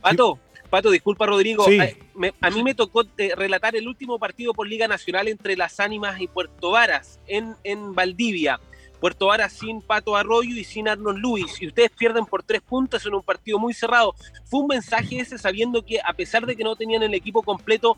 [0.00, 1.78] Pato, Pato, disculpa Rodrigo, Sí.
[1.78, 5.54] a, me- a mí me tocó eh, relatar el último partido por Liga Nacional entre
[5.56, 8.58] Las Ánimas y Puerto Varas en, en Valdivia.
[9.02, 11.60] Puerto Varas sin Pato Arroyo y sin Arnold Luis.
[11.60, 14.14] Y ustedes pierden por tres puntos en un partido muy cerrado.
[14.44, 17.96] Fue un mensaje ese sabiendo que a pesar de que no tenían el equipo completo,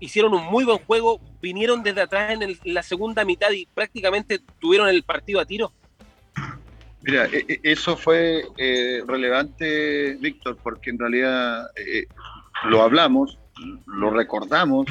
[0.00, 4.88] hicieron un muy buen juego, vinieron desde atrás en, la segunda mitad y prácticamente tuvieron
[4.88, 5.70] el partido a tiro.
[7.02, 12.06] Mira, e- e- eso fue eh, relevante, Víctor, porque en realidad eh,
[12.70, 13.36] lo hablamos,
[13.84, 14.86] lo recordamos,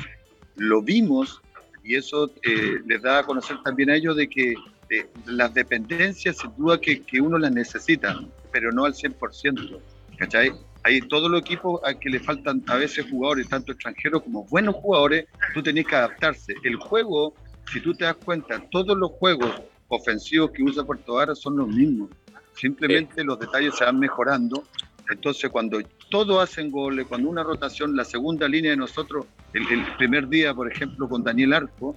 [0.55, 1.41] lo vimos,
[1.83, 4.53] y eso eh, les da a conocer también a ellos de que
[4.89, 8.19] eh, las dependencias, sin duda que, que uno las necesita,
[8.51, 9.79] pero no al 100%.
[10.17, 10.51] ¿Cachai?
[10.83, 14.75] Hay todos los equipos a que le faltan a veces jugadores, tanto extranjeros como buenos
[14.75, 16.55] jugadores, tú tenés que adaptarse.
[16.63, 17.33] El juego,
[17.71, 21.67] si tú te das cuenta, todos los juegos ofensivos que usa Puerto Varas son los
[21.67, 22.09] mismos.
[22.53, 24.63] Simplemente los detalles se van mejorando.
[25.09, 25.79] Entonces, cuando
[26.09, 30.53] todos hacen goles, cuando una rotación, la segunda línea de nosotros, el, el primer día,
[30.53, 31.95] por ejemplo, con Daniel Arco,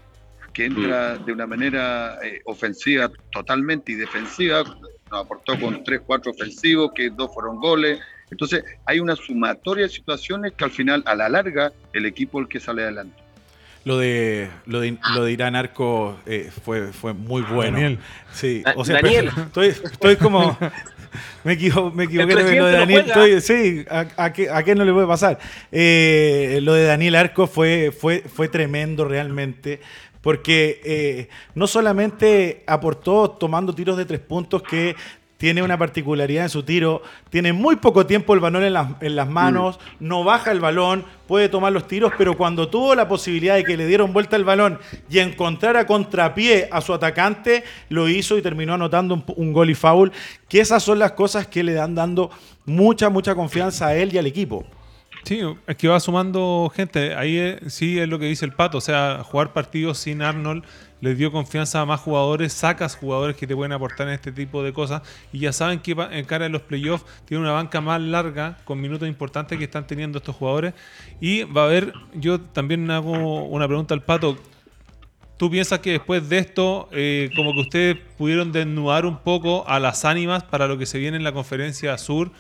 [0.53, 4.65] que entra de una manera eh, ofensiva totalmente y defensiva,
[5.11, 7.99] nos aportó con 3-4 ofensivos, que dos fueron goles.
[8.31, 12.45] Entonces, hay una sumatoria de situaciones que al final, a la larga, el equipo es
[12.45, 13.17] el que sale adelante.
[13.85, 17.79] Lo de, lo de, lo de Irán Arco eh, fue, fue muy bueno.
[17.79, 17.99] Daniel.
[18.33, 19.31] Sí, o sea, Daniel.
[19.35, 20.57] pero estoy, estoy como.
[21.43, 23.05] Me, equivo- me equivoqué lo de Daniel.
[23.09, 25.41] Estoy- sí, ¿a, a qué, a qué no le puede pasar?
[25.73, 29.81] Eh, lo de Daniel Arco fue, fue, fue tremendo realmente.
[30.21, 34.95] Porque eh, no solamente aportó tomando tiros de tres puntos que
[35.41, 37.01] tiene una particularidad en su tiro,
[37.31, 41.07] tiene muy poco tiempo el balón en las, en las manos, no baja el balón,
[41.27, 44.45] puede tomar los tiros, pero cuando tuvo la posibilidad de que le dieron vuelta el
[44.45, 49.71] balón y encontrara contrapié a su atacante, lo hizo y terminó anotando un, un gol
[49.71, 50.13] y foul,
[50.47, 52.31] que esas son las cosas que le dan dando
[52.67, 54.67] mucha, mucha confianza a él y al equipo.
[55.25, 55.41] Sí,
[55.77, 57.15] que va sumando gente.
[57.15, 58.79] Ahí eh, sí es lo que dice el pato.
[58.79, 60.65] O sea, jugar partidos sin Arnold
[61.01, 64.63] les dio confianza a más jugadores, sacas jugadores que te pueden aportar en este tipo
[64.63, 65.03] de cosas.
[65.33, 68.81] Y ya saben que en cara de los playoffs tiene una banca más larga, con
[68.81, 70.75] minutos importantes que están teniendo estos jugadores.
[71.21, 74.37] Y va a haber, yo también hago una pregunta al pato.
[75.37, 79.81] ¿Tú piensas que después de esto, eh, como que ustedes pudieron desnudar un poco a
[79.81, 82.31] las ánimas para lo que se viene en la conferencia sur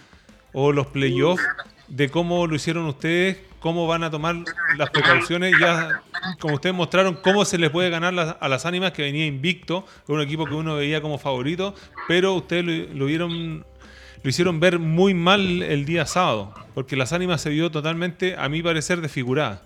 [0.53, 1.43] o los playoffs,
[1.91, 4.36] de cómo lo hicieron ustedes, cómo van a tomar
[4.76, 5.55] las precauciones?
[5.61, 6.03] Ya,
[6.38, 10.20] como ustedes mostraron, cómo se les puede ganar a las ánimas que venía invicto, un
[10.22, 11.74] equipo que uno veía como favorito,
[12.09, 13.64] pero ustedes lo, lo vieron
[14.22, 18.49] lo hicieron ver muy mal el día sábado, porque las ánimas se vio totalmente, a
[18.49, 19.62] mi parecer, desfigurada.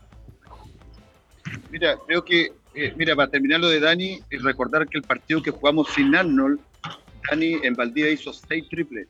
[1.70, 5.50] Mira, creo que, eh, mira, para terminar lo de Dani, recordar que el partido que
[5.50, 6.60] jugamos sin Arnold,
[7.28, 9.08] Dani en Valdivia hizo seis triples.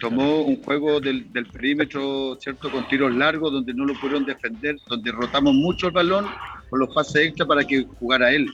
[0.00, 2.70] Tomó un juego del, del perímetro, ¿cierto?
[2.70, 6.26] Con tiros largos, donde no lo pudieron defender, donde rotamos mucho el balón
[6.68, 8.48] con los pases extra para que jugara él.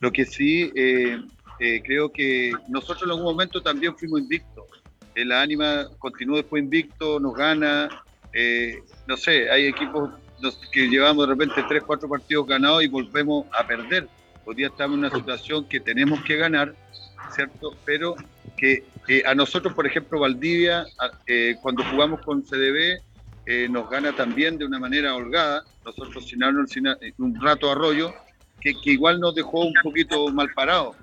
[0.00, 1.18] Lo que sí, eh,
[1.60, 4.64] eh, creo que nosotros en algún momento también fuimos invictos.
[5.14, 7.88] Eh, la Ánima continuó después invicto, nos gana.
[8.32, 10.10] eh, no sé, hay equipos
[10.72, 14.06] que llevamos de repente tres, cuatro partidos ganados y volvemos a perder.
[14.44, 16.74] Hoy día estamos en una situación que tenemos que ganar,
[17.32, 17.74] ¿cierto?
[17.84, 18.16] Pero
[18.56, 20.86] que eh, a nosotros, por ejemplo, Valdivia,
[21.26, 23.00] eh, cuando jugamos con CDB,
[23.46, 25.64] eh, nos gana también de una manera holgada.
[25.84, 26.42] Nosotros sin
[27.18, 28.14] un rato arroyo,
[28.60, 30.96] que, que igual nos dejó un poquito mal parados.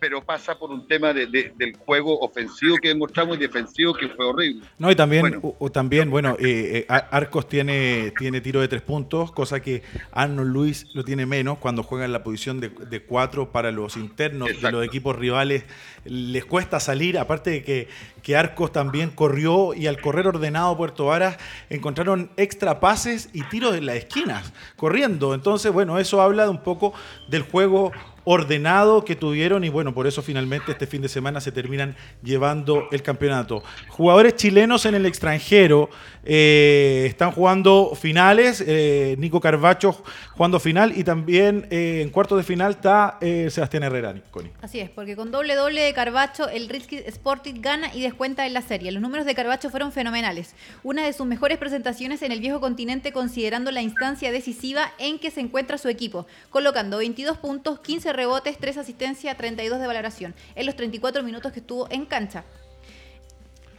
[0.00, 4.08] Pero pasa por un tema de- de- del juego ofensivo que demostramos y defensivo que
[4.08, 4.64] fue horrible.
[4.78, 5.54] No, y también, Bueno.
[5.58, 9.82] u- también bueno, eh, eh, Ar- Arcos tiene, tiene tiro de tres puntos, cosa que
[10.12, 13.96] Arnold Luis lo tiene menos cuando juega en la posición de, de cuatro para los
[13.96, 14.76] internos de Exacto.
[14.78, 15.64] los equipos rivales.
[16.04, 17.88] Les cuesta salir, aparte de que,
[18.22, 21.38] que Arcos también corrió y al correr ordenado Puerto Varas
[21.70, 25.34] encontraron extra pases y tiros en las esquinas, corriendo.
[25.34, 26.94] Entonces, bueno, eso habla de un poco
[27.28, 27.92] del juego
[28.30, 32.86] ordenado que tuvieron y bueno, por eso finalmente este fin de semana se terminan llevando
[32.92, 33.62] el campeonato.
[33.88, 35.88] Jugadores chilenos en el extranjero
[36.24, 40.04] eh, están jugando finales, eh, Nico Carvacho
[40.34, 44.14] jugando final y también eh, en cuartos de final está Sebastián Herrera.
[44.60, 48.52] Así es, porque con doble doble de Carbacho, el Risky Sporting gana y descuenta en
[48.52, 48.92] la serie.
[48.92, 50.54] Los números de Carbacho fueron fenomenales.
[50.82, 55.30] Una de sus mejores presentaciones en el viejo continente considerando la instancia decisiva en que
[55.30, 60.66] se encuentra su equipo, colocando 22 puntos, 15 rebotes, 3 asistencias, 32 de valoración en
[60.66, 62.44] los 34 minutos que estuvo en cancha.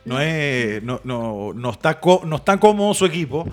[0.06, 3.46] No, es, no, no, no, está co- no está cómodo su equipo.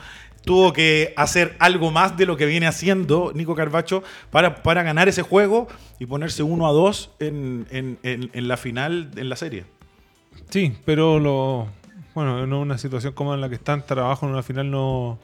[0.44, 5.08] Tuvo que hacer algo más de lo que viene haciendo Nico Carvacho para, para ganar
[5.08, 5.66] ese juego
[5.98, 9.64] y ponerse 1 a 2 en, en- en- en la final, en la serie.
[10.50, 11.66] Sí, pero lo
[12.14, 15.18] bueno, en una situación como en la que están, trabajo en una final no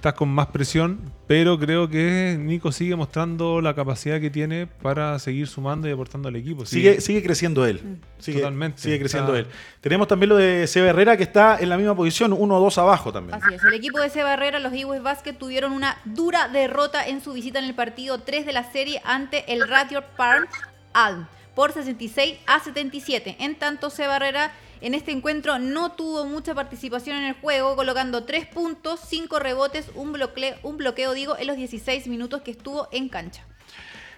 [0.00, 5.18] estás con más presión, pero creo que Nico sigue mostrando la capacidad que tiene para
[5.18, 6.64] seguir sumando y aportando al equipo.
[6.64, 7.98] Sigue, sigue creciendo él.
[8.18, 8.80] Sigue, Totalmente.
[8.80, 9.56] Sigue creciendo Está- él.
[9.82, 12.78] Tenemos también lo de Seba Herrera que está en la misma posición, 1 o 2
[12.78, 13.40] abajo también.
[13.42, 17.20] Así es, el equipo de Seba Herrera, los Iwes Basket, tuvieron una dura derrota en
[17.22, 20.48] su visita en el partido 3 de la serie ante el Radio Park
[20.94, 23.36] Alm por 66 a 77.
[23.38, 24.50] En tanto, Seba Herrera
[24.80, 29.90] en este encuentro no tuvo mucha participación en el juego, colocando 3 puntos, 5 rebotes,
[29.94, 33.44] un bloqueo, un bloqueo digo, en los 16 minutos que estuvo en cancha.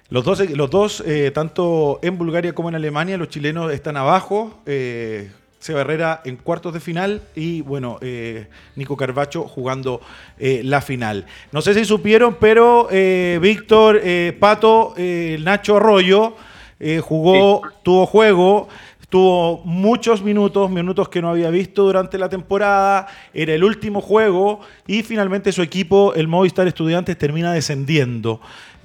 [0.08, 4.60] Los dos, los dos eh, tanto en Bulgaria como en Alemania, los chilenos están abajo.
[4.66, 5.30] Eh,
[5.62, 10.00] Seba Herrera en cuartos de final y bueno, eh, Nico Carvacho jugando
[10.36, 11.24] eh, la final.
[11.52, 16.34] No sé si supieron, pero eh, Víctor, eh, Pato, eh, Nacho Arroyo
[16.80, 18.68] eh, jugó, tuvo juego,
[19.12, 24.60] tuvo muchos minutos, minutos que no había visto durante la temporada, era el último juego
[24.86, 28.40] y finalmente su equipo, el Movistar Estudiantes, termina descendiendo.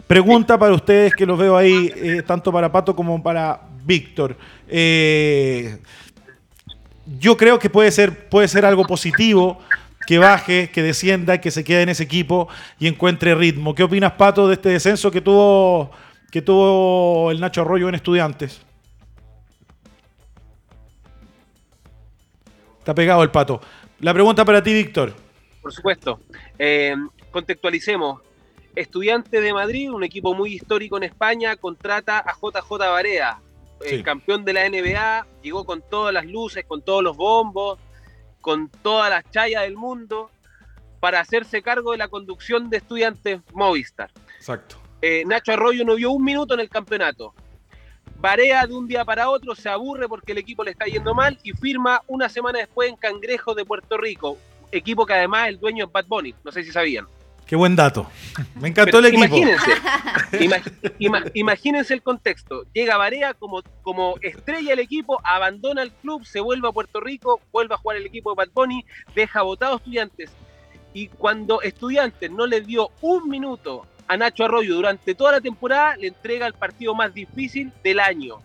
[0.05, 4.36] Pregunta para ustedes que los veo ahí, eh, tanto para Pato como para Víctor.
[4.67, 5.78] Eh,
[7.21, 9.59] yo creo que puede ser, puede ser algo positivo
[10.07, 12.49] que baje, que descienda, que se quede en ese equipo
[12.80, 13.73] y encuentre ritmo.
[13.73, 15.89] ¿Qué opinas, Pato, de este descenso que tuvo,
[16.30, 18.66] que tuvo el Nacho Arroyo en Estudiantes?
[22.88, 23.59] Está pegado el Pato.
[23.99, 25.13] La pregunta para ti, Víctor.
[25.61, 26.21] Por supuesto.
[26.57, 26.95] Eh,
[27.31, 28.21] contextualicemos.
[28.75, 33.41] Estudiante de Madrid, un equipo muy histórico en España, contrata a JJ Barea,
[33.81, 37.77] el campeón de la NBA, llegó con todas las luces, con todos los bombos,
[38.39, 40.31] con todas las chayas del mundo,
[41.01, 44.11] para hacerse cargo de la conducción de estudiantes Movistar.
[44.38, 44.77] Exacto.
[45.01, 47.33] Eh, Nacho Arroyo no vio un minuto en el campeonato.
[48.20, 51.38] Barea de un día para otro se aburre porque el equipo le está yendo mal
[51.43, 54.38] y firma una semana después en Cangrejo de Puerto Rico,
[54.72, 57.05] equipo que además el dueño es Bad Bunny, no sé si sabían.
[57.45, 58.05] Qué buen dato.
[58.59, 59.38] Me encantó Pero el equipo.
[59.38, 59.72] Imagínense,
[60.43, 60.61] ima-
[60.99, 62.65] ima- imagínense el contexto.
[62.74, 67.39] Llega Barea como, como estrella del equipo, abandona el club, se vuelve a Puerto Rico,
[67.53, 68.84] vuelve a jugar el equipo de Bad Bunny,
[69.15, 70.30] deja votado a estudiantes.
[70.93, 75.95] Y cuando estudiantes no le dio un minuto a Nacho Arroyo durante toda la temporada,
[75.97, 78.37] le entrega el partido más difícil del año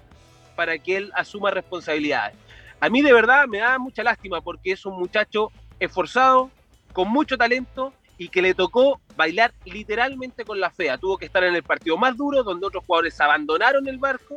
[0.56, 2.36] para que él asuma responsabilidades.
[2.80, 6.50] A mí de verdad me da mucha lástima porque es un muchacho esforzado,
[6.92, 10.98] con mucho talento y que le tocó bailar literalmente con la fea.
[10.98, 14.34] Tuvo que estar en el partido más duro, donde otros jugadores abandonaron el barco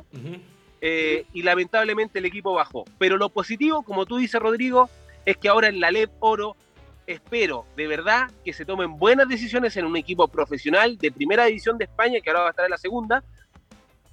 [0.82, 2.86] eh, y lamentablemente el equipo bajó.
[2.97, 4.89] Pero lo positivo, como tú dices, Rodrigo,
[5.26, 6.55] es que ahora en la LEP Oro
[7.08, 11.78] espero de verdad que se tomen buenas decisiones en un equipo profesional de primera división
[11.78, 13.24] de España, que ahora va a estar en la segunda,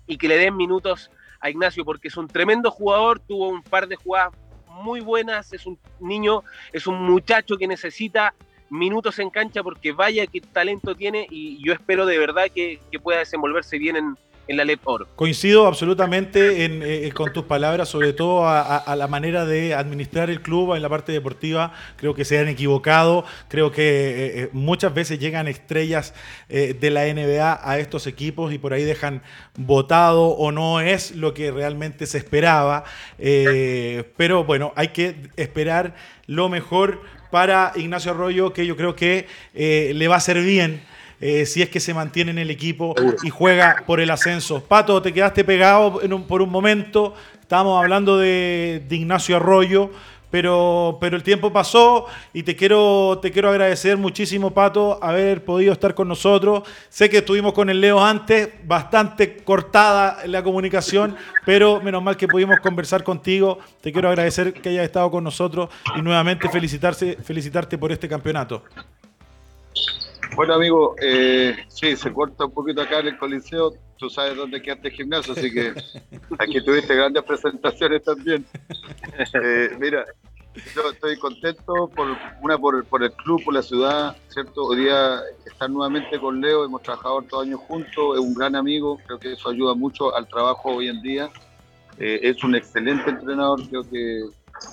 [0.06, 3.88] y que le den minutos a Ignacio, porque es un tremendo jugador, tuvo un par
[3.88, 4.32] de jugadas
[4.68, 8.34] muy buenas, es un niño, es un muchacho que necesita
[8.70, 13.18] minutos en cancha porque vaya qué talento tiene y yo espero de verdad que, pueda
[13.18, 14.16] desenvolverse bien en,
[14.48, 15.08] en la LEP Oro.
[15.16, 20.40] Coincido absolutamente en, eh, con tus palabras, sobre todo a, la manera de administrar el
[20.40, 21.72] club en la parte deportiva.
[21.96, 23.24] Creo que se han equivocado.
[23.48, 26.14] Creo que eh, eh muchas veces llegan estrellas
[26.48, 29.22] eh, de la NBA a estos equipos y por ahí dejan
[29.56, 32.84] votado o no es lo que realmente se esperaba.
[33.18, 35.94] Eh, pero bueno, hay que esperar
[36.26, 40.82] lo mejor para Ignacio Arroyo, que yo creo que le va a hacer bien
[41.24, 44.60] eh, si es que se mantiene en el equipo y juega por el ascenso.
[44.60, 47.14] Pato, te quedaste pegado un, por un momento.
[47.40, 49.90] Estábamos hablando de, de Ignacio Arroyo.
[50.32, 55.74] Pero, pero, el tiempo pasó y te quiero, te quiero agradecer muchísimo, Pato, haber podido
[55.74, 56.62] estar con nosotros.
[56.88, 62.26] Sé que estuvimos con el Leo antes, bastante cortada la comunicación, pero menos mal que
[62.26, 63.58] pudimos conversar contigo.
[63.82, 68.64] Te quiero agradecer que hayas estado con nosotros y nuevamente felicitarse, felicitarte por este campeonato.
[70.34, 73.74] Bueno, amigo, eh, sí, se corta un poquito acá en el Coliseo.
[73.98, 75.74] Tú sabes dónde quedaste el gimnasio, así que
[76.38, 78.44] aquí tuviste grandes presentaciones también.
[79.34, 80.04] Eh, mira,
[80.74, 84.64] yo estoy contento por una por, el club, por la ciudad, ¿cierto?
[84.64, 88.98] Hoy día estar nuevamente con Leo, hemos trabajado todos años juntos, es un gran amigo,
[89.06, 91.30] creo que eso ayuda mucho al trabajo hoy en día.
[91.98, 94.24] Eh, es un excelente entrenador, creo que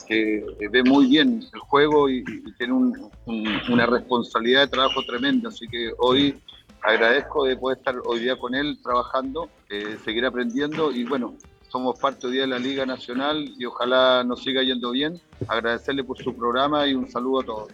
[0.07, 2.23] que ve muy bien el juego y,
[2.57, 5.49] tiene un, un, una responsabilidad de trabajo tremenda.
[5.49, 6.35] Así que hoy
[6.81, 11.35] agradezco de poder estar hoy día con él trabajando, eh, seguir aprendiendo y bueno,
[11.69, 15.19] somos parte hoy día de la Liga Nacional y ojalá nos siga yendo bien.
[15.47, 17.71] Agradecerle por su programa y un saludo a todos.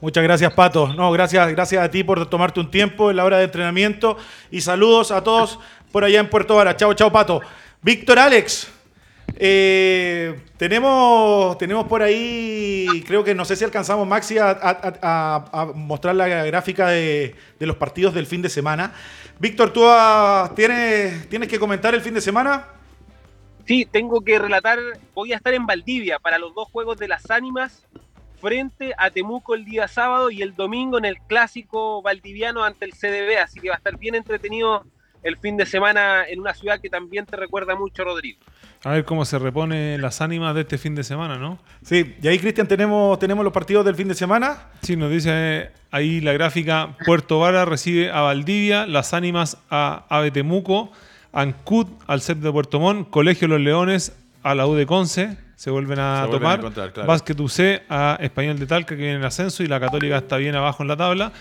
[0.00, 0.92] Muchas gracias, Pato.
[0.92, 4.16] No, gracias, gracias a ti por tomarte un tiempo en la hora de entrenamiento
[4.50, 5.58] y saludos a todos
[5.90, 6.76] por allá en Puerto Vara.
[6.76, 7.40] Chao, chao, Pato.
[7.82, 8.70] Víctor Alex,
[9.36, 16.26] eh, tenemos, tenemos por ahí, creo que no sé si alcanzamos, Maxi, a, mostrar la
[16.26, 18.92] gráfica de, de, los partidos del fin de semana.
[19.38, 19.84] Víctor, ¿tú
[20.54, 22.66] tienes, tienes que comentar el fin de semana?
[23.66, 24.78] Sí, tengo que relatar,
[25.14, 27.86] voy a estar en Valdivia para los dos Juegos de las Ánimas
[28.40, 32.92] frente a Temuco el día sábado y el domingo en el clásico valdiviano ante el
[32.92, 34.84] CDB, así que va a estar bien entretenido
[35.24, 38.38] el fin de semana en una ciudad que también te recuerda mucho, Rodrigo.
[38.84, 41.58] A ver cómo se repone las ánimas de este fin de semana, ¿no?
[41.82, 44.68] Sí, y ahí, Cristian, tenemos, tenemos los partidos del fin de semana.
[44.82, 50.30] Sí, nos dice ahí la gráfica, Puerto Vara recibe a Valdivia, las ánimas a Ave
[50.30, 50.92] Temuco,
[51.32, 55.70] Ancud al CEP de Puerto Montt, Colegio Los Leones a la U de Conce, se
[55.70, 57.08] vuelven a se tomar, vuelven a claro.
[57.08, 60.54] Básquet UC a Español de Talca que viene en ascenso y la Católica está bien
[60.54, 61.32] abajo en la tabla.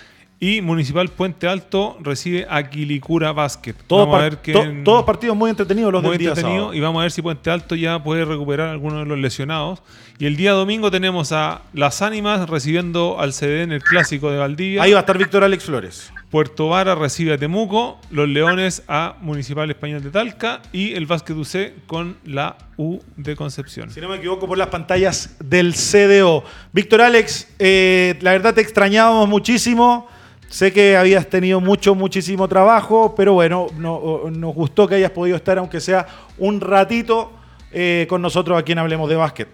[0.44, 3.76] Y Municipal Puente Alto recibe a Quilicura Basket.
[3.88, 6.82] Todos, vamos a ver to, todos partidos muy entretenidos los muy del entretenido, día Y
[6.82, 9.82] vamos a ver si Puente Alto ya puede recuperar algunos de los lesionados.
[10.20, 14.38] Y el día domingo tenemos a Las Ánimas recibiendo al CD en el Clásico de
[14.38, 14.84] Valdivia.
[14.84, 16.12] Ahí va a estar Víctor Alex Flores.
[16.30, 21.38] Puerto Vara recibe a Temuco, los Leones a Municipal Español de Talca y el Básquet
[21.38, 23.92] UC con la U de Concepción.
[23.92, 26.44] Si no me equivoco, por las pantallas del CDO.
[26.74, 30.10] Víctor Alex, eh, la verdad te extrañábamos muchísimo.
[30.54, 35.36] Sé que habías tenido mucho, muchísimo trabajo, pero bueno, no, nos gustó que hayas podido
[35.36, 36.06] estar, aunque sea
[36.38, 37.32] un ratito,
[37.72, 39.48] eh, con nosotros aquí en Hablemos de Básquet.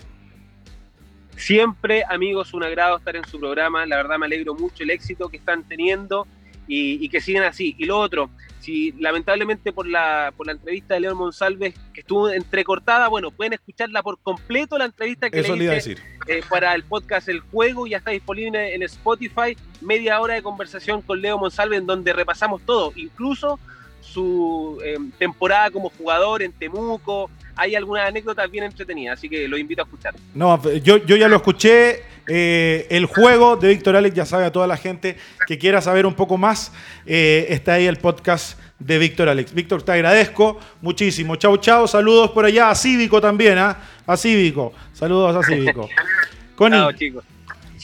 [1.38, 3.86] Siempre, amigos, un agrado estar en su programa.
[3.86, 6.28] La verdad me alegro mucho el éxito que están teniendo
[6.68, 7.78] y, y que sigan así.
[7.78, 8.30] Y lo otro,
[8.60, 13.54] si lamentablemente por la, por la entrevista de León Monsalves, que estuvo entrecortada, bueno, pueden
[13.54, 16.00] escucharla por completo la entrevista que Eso le hice decir.
[16.28, 21.02] Eh, para el podcast El Juego, ya está disponible en Spotify, media hora de conversación
[21.02, 23.60] con Leo Monsalves en donde repasamos todo, incluso
[24.02, 27.30] su eh, temporada como jugador en Temuco,
[27.60, 30.16] hay algunas anécdotas bien entretenidas, así que los invito a escuchar.
[30.34, 34.52] No, yo, yo ya lo escuché, eh, el juego de Víctor Alex, ya sabe a
[34.52, 36.72] toda la gente que quiera saber un poco más,
[37.06, 39.54] eh, está ahí el podcast de Víctor Alex.
[39.54, 41.36] Víctor, te agradezco muchísimo.
[41.36, 43.78] Chau, chau, saludos por allá a Cívico también, ¿ah?
[44.08, 45.90] A Cívico, saludos a Cívico.
[46.56, 46.80] Connie.
[46.80, 47.26] Chao, chicos.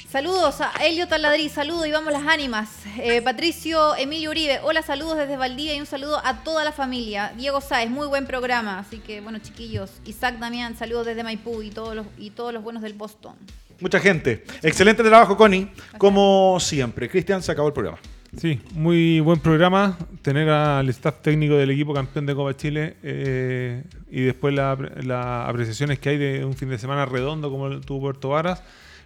[0.04, 2.70] Saludos a Elio Taladrí, saludos y vamos las ánimas.
[2.98, 7.34] Eh, Patricio Emilio Uribe, hola, saludos desde Valdivia y un saludo a toda la familia.
[7.38, 9.92] Diego Sáez, muy buen programa, así que bueno, chiquillos.
[10.06, 13.36] Isaac Damián, saludos desde Maipú y todos los, y todos los buenos del Boston.
[13.80, 14.44] Mucha gente.
[14.62, 17.10] Excelente trabajo, Connie, como siempre.
[17.10, 17.98] Cristian, se acabó el programa.
[18.38, 19.98] Sí, muy buen programa.
[20.22, 25.48] Tener al staff técnico del equipo campeón de Copa Chile eh, y después las la
[25.48, 28.62] apreciaciones que hay de un fin de semana redondo como tuvo Puerto Varas.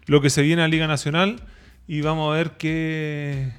[0.09, 1.39] Lo que se viene a Liga Nacional
[1.87, 3.51] y vamos a ver qué,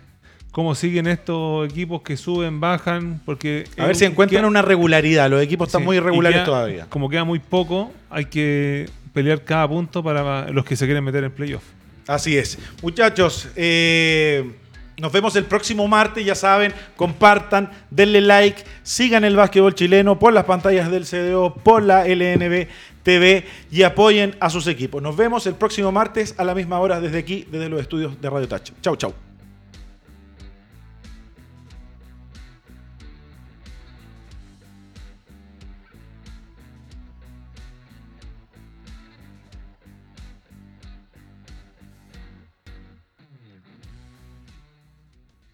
[0.50, 3.20] cómo siguen estos equipos que suben, bajan.
[3.24, 5.30] porque A ver si encuentran queda- una regularidad.
[5.30, 6.86] Los equipos están sí, muy irregulares queda- todavía.
[6.88, 11.22] Como queda muy poco, hay que pelear cada punto para los que se quieren meter
[11.22, 11.62] en playoff.
[12.08, 12.58] Así es.
[12.82, 14.50] Muchachos, eh,
[14.98, 20.32] nos vemos el próximo martes, ya saben, compartan, denle like, sigan el básquetbol chileno por
[20.32, 22.66] las pantallas del CDO, por la LNB
[23.02, 25.02] TV y apoyen a sus equipos.
[25.02, 28.30] Nos vemos el próximo martes a la misma hora desde aquí, desde los estudios de
[28.30, 28.72] Radio Touch.
[28.82, 29.29] Chau, chau.